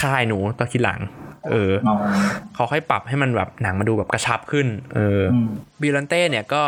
[0.04, 1.00] ่าไอ้หนูตอนทีหลัง
[1.50, 1.94] เอออ๋อ
[2.54, 5.48] เขาค่อยปรับให้มันแบบหนังมาดูแบบกระชับขึ้น เออออืม
[5.80, 6.62] บิโอลันเต้เนี่ยก็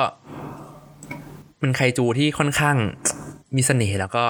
[1.59, 2.77] เป็นไคจูที่ค่อนข้าง
[3.57, 4.25] มีเสน่ห์แล้วก็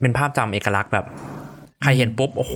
[0.00, 1.06] เป็นภาพจำเอกลักษณ์แบบ
[1.82, 2.54] ใครเห็นปุ๊บ โอ้โห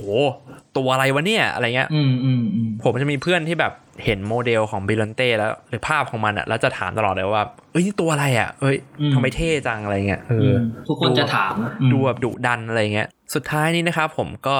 [0.77, 3.73] ตัวอะไรวะเนี่ยอะไรเงี้ยอืมอืมอืมผมจะมีเพื่อนที่แบบ
[4.05, 8.77] เห็นโมเดลของบิโอลันเต้แล้วหรือภาพของมันอะแล้วจะถามตลอดเลยว่าเอ้ยนี่ตัวอะไรอะเอ้ย
[9.13, 14.57] ทำไมเท่จังอะไรเงี้ยเออมทุกคนจะถามอืมดูแบบดุดันอะไรเงี้ย สุดท้ายนี้นะครับผมก็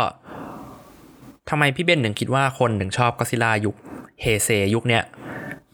[1.49, 3.75] ทำไมพี่เบนถึงคิดว่าคนถึงชอบก็อดซิล่ายุค
[4.21, 5.03] เฮเซยุคเนี้ย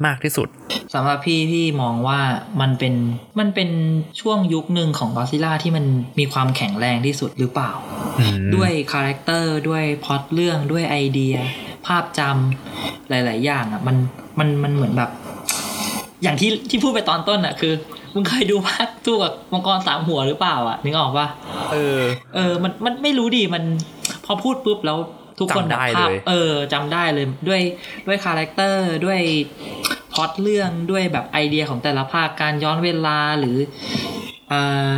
[0.06, 0.48] มากที่สุด
[0.94, 2.20] สำหรับพี่พี่มองว่า
[2.62, 2.94] มันเป็น
[3.40, 3.70] มันเป็น
[4.22, 5.86] ช่วงยุคหนึ่งของกอซิล่าที่มัน
[6.20, 7.72] มีความแข็งแรงที่สุดหรือเปล่า
[8.56, 11.36] ด้วย character ด้วยพล็อตเรื่องด้วยไอเดีย
[11.86, 13.96] ภาพจำหลาย ๆ อย่างอะมัน
[14.40, 15.10] มันมันเหมือนแบบ
[16.24, 17.74] อย่างที่ที่พูดไปตอนต้นอะคือ
[18.14, 21.28] มึงเคยดูภาคสู้กับมังกรสามหัวหรือเปล่าอะนึกออกปะ
[21.72, 22.00] เออ
[22.36, 23.64] เออ มันมันไม่รู้ดิมัน
[24.26, 24.98] พอพูดปุ๊บแล้ว
[25.42, 27.62] ทุกคนจำได้แบบภาพเลยเออจำได้เลยด้วย
[28.08, 29.20] ด้วย character ด้วย
[30.14, 33.58] พล็อตเรื่องด้วยแบบไอเดียของแต่ละภาคการย้อนเวลาหรือ
[34.50, 34.90] เอ่อ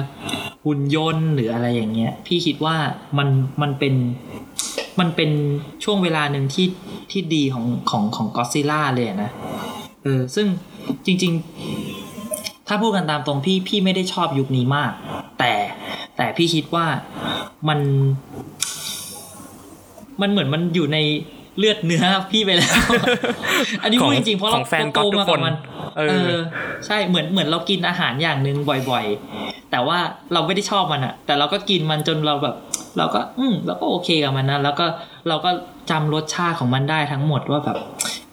[0.65, 2.75] หุ่นยนต์หรืออะไรอย่างเงี้ย พี่คิดว่า
[3.17, 3.29] มัน
[3.61, 3.93] มันเป็น
[4.99, 5.31] มันเป็น
[5.83, 6.67] ช่วงเวลาหนึ่งที่
[7.11, 9.31] ที่ดีของของของก็ซิล่าเลยอะนะ
[10.03, 10.47] เออซึ่ง
[11.05, 11.33] จริง
[11.99, 14.91] ๆ ถ้าพูดกันตามตรงพี่พี่ไม่ได้ชอบยุคนี้มาก
[15.39, 15.53] แต่
[16.17, 16.85] แต่พี่คิดว่า
[17.69, 17.79] มัน
[20.23, 20.97] มันเหมือนมันอยู่ใน
[21.57, 22.73] เลือดเนื้อพี่ไปแล้ว
[23.81, 25.55] อันนี้ของพูดจริงๆเพราะขเราองแฟนโตก๊อตทุกมาคกับนมัน
[25.97, 26.35] เอเอออ
[26.85, 28.57] ใช่เหมือนเหมือนเรากินอาหารอย่างหนึ่ง
[28.89, 29.97] บ่อยๆ แต่ว่า
[30.33, 32.55] เราไม่ได้ชอบมันอะแต่เราก็กินมันจนเราแบบ
[32.97, 34.85] เราก็ อืมเราก็โอเคกับมันนะแล้วก็
[35.29, 35.51] เราก็
[35.89, 37.77] จำรสชาติของมันได้ทั้งหมดว่าแบบ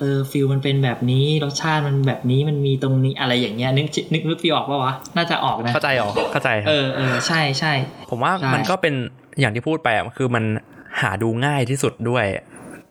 [0.01, 7.73] เออ feel มันเป็นแบบนี้รสชาติมันแบบนี้มันมีตรงนี้อะไรอย่างเงี้ยนึกนึกนึก feel ออกปะวะน่าจะออกนะเข้าใจเหรอเข้าใจครับเออเออใช่ใช่
[8.11, 8.95] ผมว่าใช่มันก็เป็น
[9.41, 10.45] อย่างที่พูดไปอะคือมัน
[11.01, 12.25] หาดูง่ายที่สุดด้วย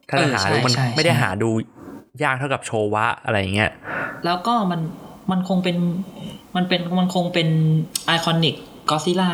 [0.09, 1.49] ถ้าจะเออหาใช่ดูมันใช่ไม่ได้ใช่หาดู
[2.23, 3.71] ยากเท่ากับโชวะอะไรอย่างเงี้ย
[4.25, 4.81] แล้วก็มัน
[5.31, 5.77] มันคงเป็น
[6.55, 7.47] มันเป็นมันคงเป็น
[8.05, 8.55] iconic
[8.89, 9.29] ก็อดซิล่า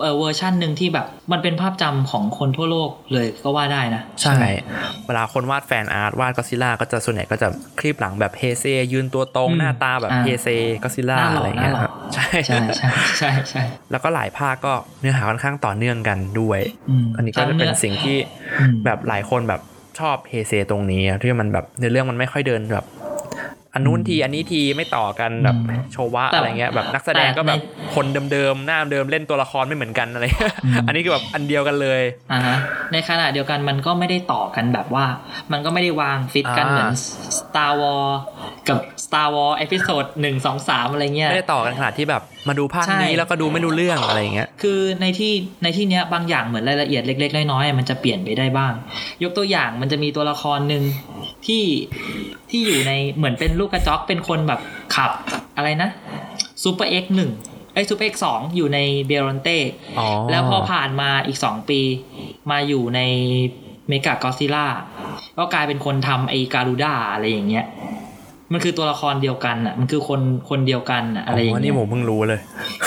[0.00, 4.34] เออเวอร์ชันหนึ่งที่แบบ มันเป็นภาพจำของคนทั่วโลกเลยก็ว่าได้นะ ใช่
[5.06, 10.48] เวลาคนวาด fan art วาดก็อดซิล่าก็จะส่วนใหญ่ก็จะครีบหลังแบบเฮเซยืนตัวตรงอืมหน้าตาแบบอ่าเฮเซ
[10.82, 16.60] ก็อดซิล่าหน้าหล่ออะไรเงี้ยหน้าหล่อครับใช่ใช่ใช่ใช่ใช่แล้วก็หลายภาคก็เนื้อหาค่อนข้างต่อเนื่องกันด้วย
[17.02, 18.16] มอันนี้ก็จะเป็นสิ่งที่
[18.60, 19.60] อืมแบบหลายคนแบบ
[19.98, 22.86] ชอบเฮเซตรงนี้อะที่มันแบบในเรื่องมันไม่ค่อยเดินแบบ
[23.74, 32.02] อันนู้นทีอันนี้ทีไม่ต่อกันแบบอืมโชวะแต่อะไรเงี้ยแบบนักแสดงก็แบบแต่ในคนเดิมๆหน้าเดิมเล่นตัวละครไม่เหมือนกันอะไรเงี้ยอืมอันนี้คือแบบอันเดียวกันเลย
[32.32, 32.56] อ่าฮะ
[32.92, 35.04] ในขณะเดียวกันมันก็ไม่ได้ต่อกันแบบว่า
[35.52, 36.92] มันก็ไม่ได้วางฟิตกันอ่าเหมือน
[37.38, 38.16] Star Wars
[38.68, 45.32] กับ Star Wars episode หนึ่งสองสามอะไรเงี้ยไม่ได้ต่อกันขนาดที่แบบมาดูภาคใช่นี้แล้วก็ดูไม่ดูเรื่องอะไรเงี้ย คือในที่
[45.62, 48.72] ในที่เนี้ยบางอย่างเหมือนรายละเอียดเล็ก ๆ น้อยๆอะมันจะเปลี่ยนไปได้บ้าง
[49.22, 50.82] ยกตัวอย่างมันจะมีตัวละครหนึ่ง
[51.46, 51.64] ที่
[52.50, 54.60] ที่อยู่ในเหมือนเป็นลูกกระจอกเป็นคนแบบ
[54.94, 55.10] ขับ
[55.56, 55.90] อะไรนะ
[56.62, 57.30] Super X หนึ่ง
[57.74, 59.58] ไอ้ Super X สองอยู่ในบิโอลันเต้
[59.98, 61.80] อ๋อแล้วพอผ่านมาอีกสองปี
[62.50, 63.00] มาอยู่ใน
[63.88, 64.66] เมกากอซิล่า
[65.38, 67.66] ก็กลายเป็นคนทำไอ้การูด้าอะไรอย่างเงี้ย
[68.52, 70.20] มันคือตัวละครเดียวกันอะ มันคือคน
[70.50, 72.40] คนเดียวกันอะอะไรอย่างเงี้นี่ผมเพิ่งรู้เลย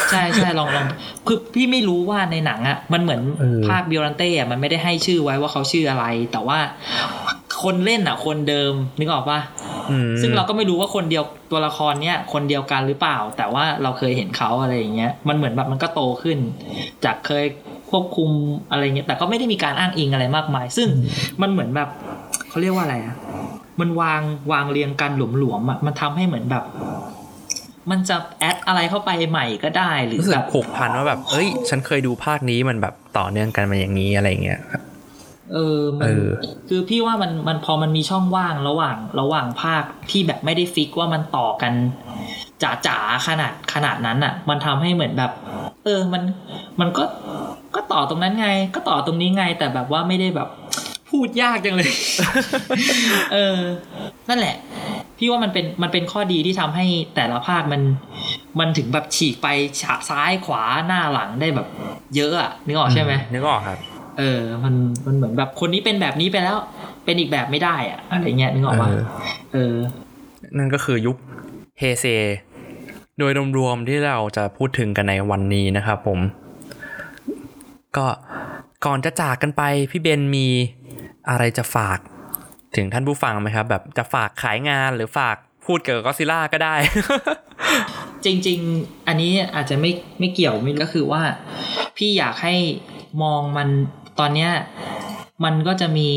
[0.10, 0.86] ใช่ใช่ลองลอง
[1.28, 6.60] คือพี่ไม่รู้ว่าในหนังอะ มันเหมือนเออภาคบิวรันเต้อะมันไม่ได้ให้ชื่อไว้ว่าเขาชื่ออะไร แต่ว่า
[7.64, 9.40] คนเล่นอะ คนเดิมนึกออกปะ
[9.90, 16.38] อืมซึ่งเราก็ไม่รู้ว่าคนเดียวตัวละครเนี้ยคนเดียวกันหรือเปล่า แต่ว่าเราเคยเห็นเขาอะไรอย่างเงี้ย มันเหมือนแบบมันก็โตขึ้น
[17.06, 17.46] จากเคย
[17.92, 18.30] ควบคุม
[18.72, 20.88] อะไรเงี้ย แต่ก็ไม่ได้มีการอ้างอิงอะไรมากมาย ซึ่ง
[21.42, 21.90] มันเหมือนแบบ
[22.50, 23.16] เขาเรียกว่าอะไรอะ
[23.80, 24.22] มันวาง
[24.52, 26.64] วางเรียงกันหลวมๆอะมันทำให้เหมือนแบบ
[27.92, 34.82] มันจะแอดอะไรเข้าไปใหม่ก็ได้หรือรู้สึแบกบผูกพันว่าแบบ เอ้ย ฉันเคยดูภาคนี้มันแบบต่อเนื่องกันมาอย่างนี้อะไรอย่างเงี้ยครับ
[35.54, 36.30] เออมันเออ
[36.70, 41.74] คือพี่ว่ามันมันพอมันมีช่องว่างระหว่างระหว่างภาคที่แบบไม่ได้ฟิกว่ามันต่อกัน
[42.64, 45.32] จ๋าจ๋าๆขนาดขนาดนั้นอะ มันทำให้เหมือนแบบ
[45.86, 46.24] เออมัน
[46.80, 47.04] มันก็
[47.76, 50.50] ก็ต่อตรงนั้นไง ก็ต่อตรงนี้ไง แต่แบบว่าไม่ได้แบบ
[51.14, 51.92] พูดยากจังเลย
[53.34, 53.60] เออ
[54.30, 54.56] นั่นแหละ
[55.18, 56.86] พี่ว่ามันเป็นมันเป็นข้อดีที่ทำให้
[57.16, 57.82] แต่ละภาคมัน
[58.60, 59.48] มันถึงแบบฉีกไป
[59.82, 61.68] ฉะซ้ายขวาหน้าหลังได้แบบ
[62.16, 63.80] เยอะอะนึกออกใช่ไหมนึกออกครับ
[64.20, 64.74] เออ มัน
[65.06, 66.58] มันเหมือนแบบคนนี้เป็นแบบนี้ไปแล้ว
[67.06, 69.04] เป็นอีกแบบไม่ได้อะอะไรเงี้ยนึกออกปะเออ
[69.54, 69.76] เออ
[70.58, 71.18] นั่นก็คือยุค
[71.80, 72.06] เฮเซ
[73.18, 76.20] โดยรวมๆที่เราจะพูดถึงกันในวันนี้นะครับผม
[77.98, 78.06] ก็
[78.86, 80.48] ก่อนจะจากกันไปพี่เบนมี
[81.30, 82.00] อะไรจะฝาก
[82.76, 86.76] ถึงท่านผู้ฟังไหมครับ แบบจะฝากขายงานหรือฝากพูดเกี่ยวกับก็ซิล่าก็ได้
[88.26, 91.22] จริง ๆ อันนี้อาจจะไม่ไม่เกี่ยวไม่ก็คือว่า
[91.98, 92.56] พี่อยากให้
[93.24, 93.70] มองมัน
[94.20, 94.52] ตอนเนี้ย
[95.44, 96.10] มันก็จะมี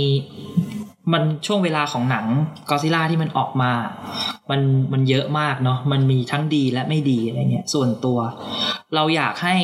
[1.13, 2.27] มันช่วงเวลาของหนัง
[2.71, 3.73] กอซิล่าที่มันออกมา
[4.51, 4.61] มัน
[4.93, 8.19] มันเยอะมากเนาะมันมีทั้งดีและไม่ดีอะไรเงี้ยส่วนตัว
[8.95, 9.57] เราอยากให้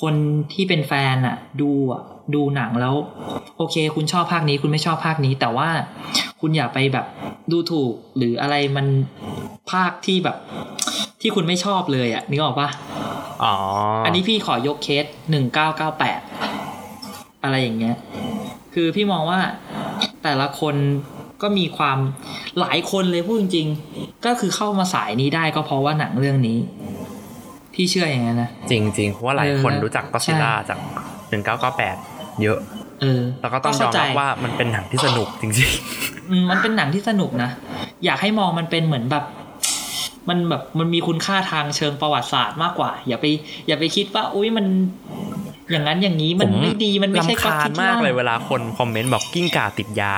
[0.00, 0.14] คน
[0.52, 2.02] ที่เป็นแฟนอะดูอะ
[2.34, 2.94] ดูหนังแล้ว
[3.56, 5.68] โอเค คุณชอบภาคนี้ คุณไม่ชอบภาคนี้ แต่ว่า
[6.40, 7.06] คุณอย่าไปแบบ
[7.52, 8.86] ดูถูกหรืออะไรมัน
[9.72, 10.36] ภาคที่แบบ
[11.20, 12.68] ที่คุณไม่ชอบเลยอะนึกออกปะ
[13.42, 13.54] อ๋อ
[14.04, 16.20] อันนี้พี่ขอยกเคสหนึ่งเก้าเก้าแปด
[17.42, 17.96] อะไรอย่างเงี้ย
[18.74, 19.40] คือพี่มองว่า
[20.22, 20.74] แต่ละคน
[21.42, 21.98] ก็มีความ
[22.60, 23.66] หลายคนเลยพูดจริง
[23.96, 26.58] ๆ ก็คือเข้ามาสายนี้ได้ก็เพราะว่าหนังเรื่องนี้
[27.74, 30.78] พี่เชื่ออย่างนั้นนะจริงๆเพราะว่าหลายคนเออรู้จักก็ซิล่าใช่จาก
[31.28, 31.96] หนึ่งเก้าเก้าแปด
[32.42, 32.58] เยอะ
[33.00, 35.70] เออแล้วก็ต้องยเข้อมใจรับว่ามันเป็นหนังที่สนุกจริง
[36.30, 37.50] อืมมันเป็นหนังที่สนุกนะ
[38.04, 39.24] อยากให้มองมันเป็นเหมือนแบบ
[40.28, 43.26] มันแบบมันมีคุณค่าทางเชิงประวัติศาสตร์มากกว่า อย่าไป
[43.66, 44.66] อย่าไปคิดว่าอุ้ยมัน
[45.70, 50.12] อย่างนั้นอย่างนี้ๆมันผมไม่ดีมันไม่ใช่รำคาญมากเลยเวลาคนคอมเมนต์บอกกิ้งก่าติดยา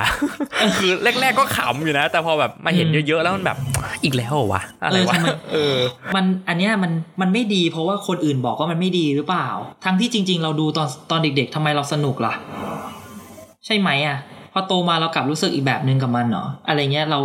[0.78, 3.58] คือแรก ๆก็ขำอยู่นะ แต่พอแบบมาเห็นเยอะๆแล้วมันแบบ
[4.04, 5.14] อีกแล้วเหรอวะอะไรวะ
[5.52, 5.76] เออ
[6.14, 9.48] มันอันเนี้ยมันมันไม่ดี เพราะว่าคนอื่นบอกว่ามันไม่ดีหรือเปล่า
[9.84, 12.34] ทั้งที่จริง ๆ เราดูตอนตอนเด็ก ๆทำไมเราสนุกล่ะ
[13.66, 14.18] ใช่ไหมอะ
[14.54, 17.20] พอโตมาเรากลับรู้สึกอีกแบบหนึ่งกับมันเนาะอะไรเงี้ยเรา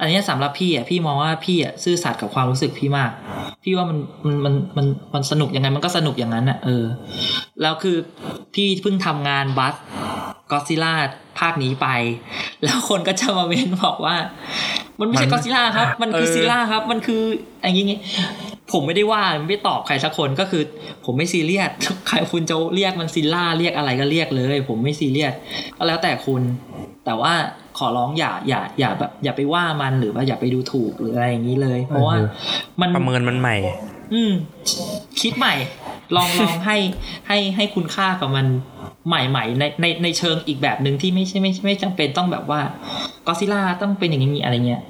[0.00, 3.10] อันเนี้ยสำหรับพี่อะพี่มองว่าพี่อะซื่อสัตย์กับความรู้สึกพี่มาก
[3.62, 6.84] พี่ว่ามันมันมันมันมันสนุกยังไงมันก็สนุกอย่างนั้นอะเออ
[7.62, 7.96] แล้วคือ
[8.54, 9.74] พี่เพิ่งทำงานบัส
[10.50, 10.94] ก็ซิล่า
[11.38, 11.88] ภาคนี้ไป
[12.64, 14.16] แล้วคนก็จะมาเม้นบอกว่า
[15.00, 17.22] มันไม่ใช่มันก็ซิล่าครับ มันคือเออซิล่าครับ มันคือ
[17.62, 17.98] อย่างงี้
[18.72, 20.62] ผมไม่ได้ว่าไม่ตอบใครสักคนก็คือ
[21.04, 21.70] ผมไม่ซีเรียส
[22.08, 25.34] ใครคุณจะเรียกมันซิลล่าเรียกอะไรก็เรียกเลย ผมไม่ซีเรียส
[25.76, 26.42] ก็แล้วแต่คุณ
[27.04, 27.32] แต่ว่า
[27.78, 32.28] ขอร้องอย่าอย่าอย่าแบบอย่าไปว่ามันหรือว่าอย่าไปดูถูกหรืออะไรอย่างนี้เลย เพราะว่าเออ
[32.80, 33.56] มันประเมินมันใหม่
[34.14, 34.32] อืม
[35.20, 35.54] คิดใหม่
[36.16, 36.76] ลองลองให้
[37.28, 38.46] ให้ให้คุณค่ากับมัน
[39.08, 42.60] ใหม่ๆในในในเชิงอีกแบบหนึ่งที่ไม่ใช่ไม่ไม่จำเป็นต้องแบบว่า
[43.26, 44.82] ก็ซิล่าต้องเป็นอย่างนี้อะไรเงี้ย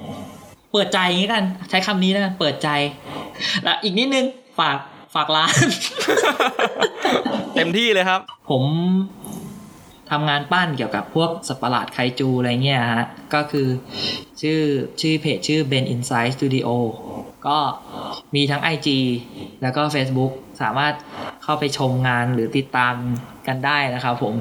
[0.71, 2.69] เปิดใจอย่างนี้กัน ใช้คำนี้แล้วกันเปิดใจ
[3.63, 4.25] แล้วอีกนิดนึง
[4.59, 4.77] ฝาก
[5.13, 5.53] ฝากร้าน
[7.55, 8.63] เต็มที่เลยครับ ผม
[10.11, 13.67] ทำงานปั้นเกี่ยวกับพวกสัตว์ประหลาดไคจูอะไรเงี้ยฮะ ก็คือ
[14.41, 14.61] ชื่อ
[15.01, 16.67] ชื่อเพจชื่อ Ben Inside Studio
[17.47, 17.57] ก็
[18.35, 18.87] มีทั้ง IG
[19.61, 20.31] แล้วก็ Facebook
[20.61, 20.93] สามารถ
[21.43, 22.95] เข้าไปชมงานหรือติดตาม
[23.47, 24.33] กันได้นะครับผม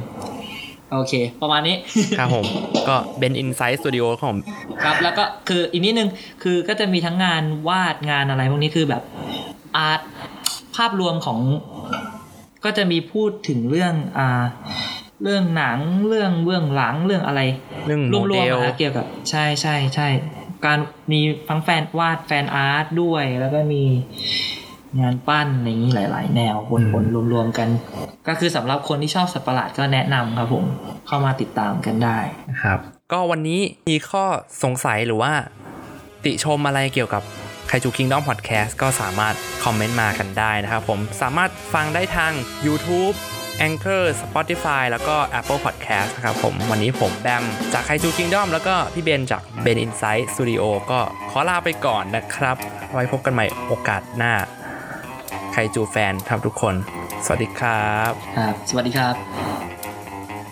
[0.92, 1.12] โอเค
[1.42, 1.76] ประมาณนี้
[2.18, 2.44] ครับผม
[2.88, 4.38] ก็เบนอินไซ e ์สตูดิโอของผม
[4.82, 6.08] ครับ แล้วก็คืออีกนิดนึง
[6.42, 9.02] คือก็จะมีทั้งงานวาดงานอะไรพวกนี้คือแบบ
[9.76, 10.00] อาร์ต
[10.76, 11.38] ภาพรวมของ
[12.64, 14.44] ก็จะมีพูดถึงเรื่องอ่า
[15.22, 17.40] เรื่องหนังเรื่องเบื้องหลังเรื่องอะไร
[17.86, 20.08] เรื่องรโมวมเดๆลนะเกี่ยวกับใช่ใช่ใช่
[20.64, 20.78] การ
[21.12, 23.82] มีทั้งแฟนวาดแฟนอาร์ตด้วย แล้วก็มี
[25.00, 27.68] งานปั้นอะไรอย่างนี้หลาย ๆ แนวปนๆรวมๆกัน
[28.28, 30.64] ก็คือสำหรับคนที่ชอบสัตว์ประหลาดก็แนะนำครับผม
[31.06, 32.18] เข้ามาติดตามกันได้
[32.62, 32.78] ครับ
[33.12, 33.60] ก็วันนี้
[33.90, 34.24] มีข้อ
[34.62, 35.32] สงสัยหรือว่า
[36.24, 37.22] ติชมอะไรเกี่ยวกับ
[37.68, 42.32] ไคจู Kingdom Podcast ก็สามารถคอมเมนต์มากันได้นะครับผมสามารถฟังได้ทาง
[42.66, 43.14] YouTube
[43.66, 51.00] Anchor Spotify แล้วก็ Apple Podcast นะครับผม วันนี้ผมแบมจากไคจู Kingdom แล้วก็พี่เบนจาก Ben Insight Studio ก็
[51.30, 52.56] ขอลาไปก่อนนะครับ
[52.92, 54.32] ไว้พบกันใหม่โอกาสหน้า
[55.52, 56.74] ไคจูแฟนครับทุกคน
[57.24, 59.14] สวัสดีครับครับ สวัสดีครับ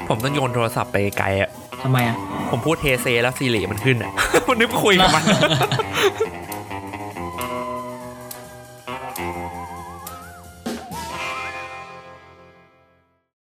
[0.09, 1.51] ผมต้องโยนโทรศัพท์ไปไกลอะ
[1.83, 2.17] ทำไมอะ
[2.51, 4.13] ผมพูดเทเซแล้วซีรีมันขึ้นอะ
[4.49, 5.25] มันนึกคุยกับมัน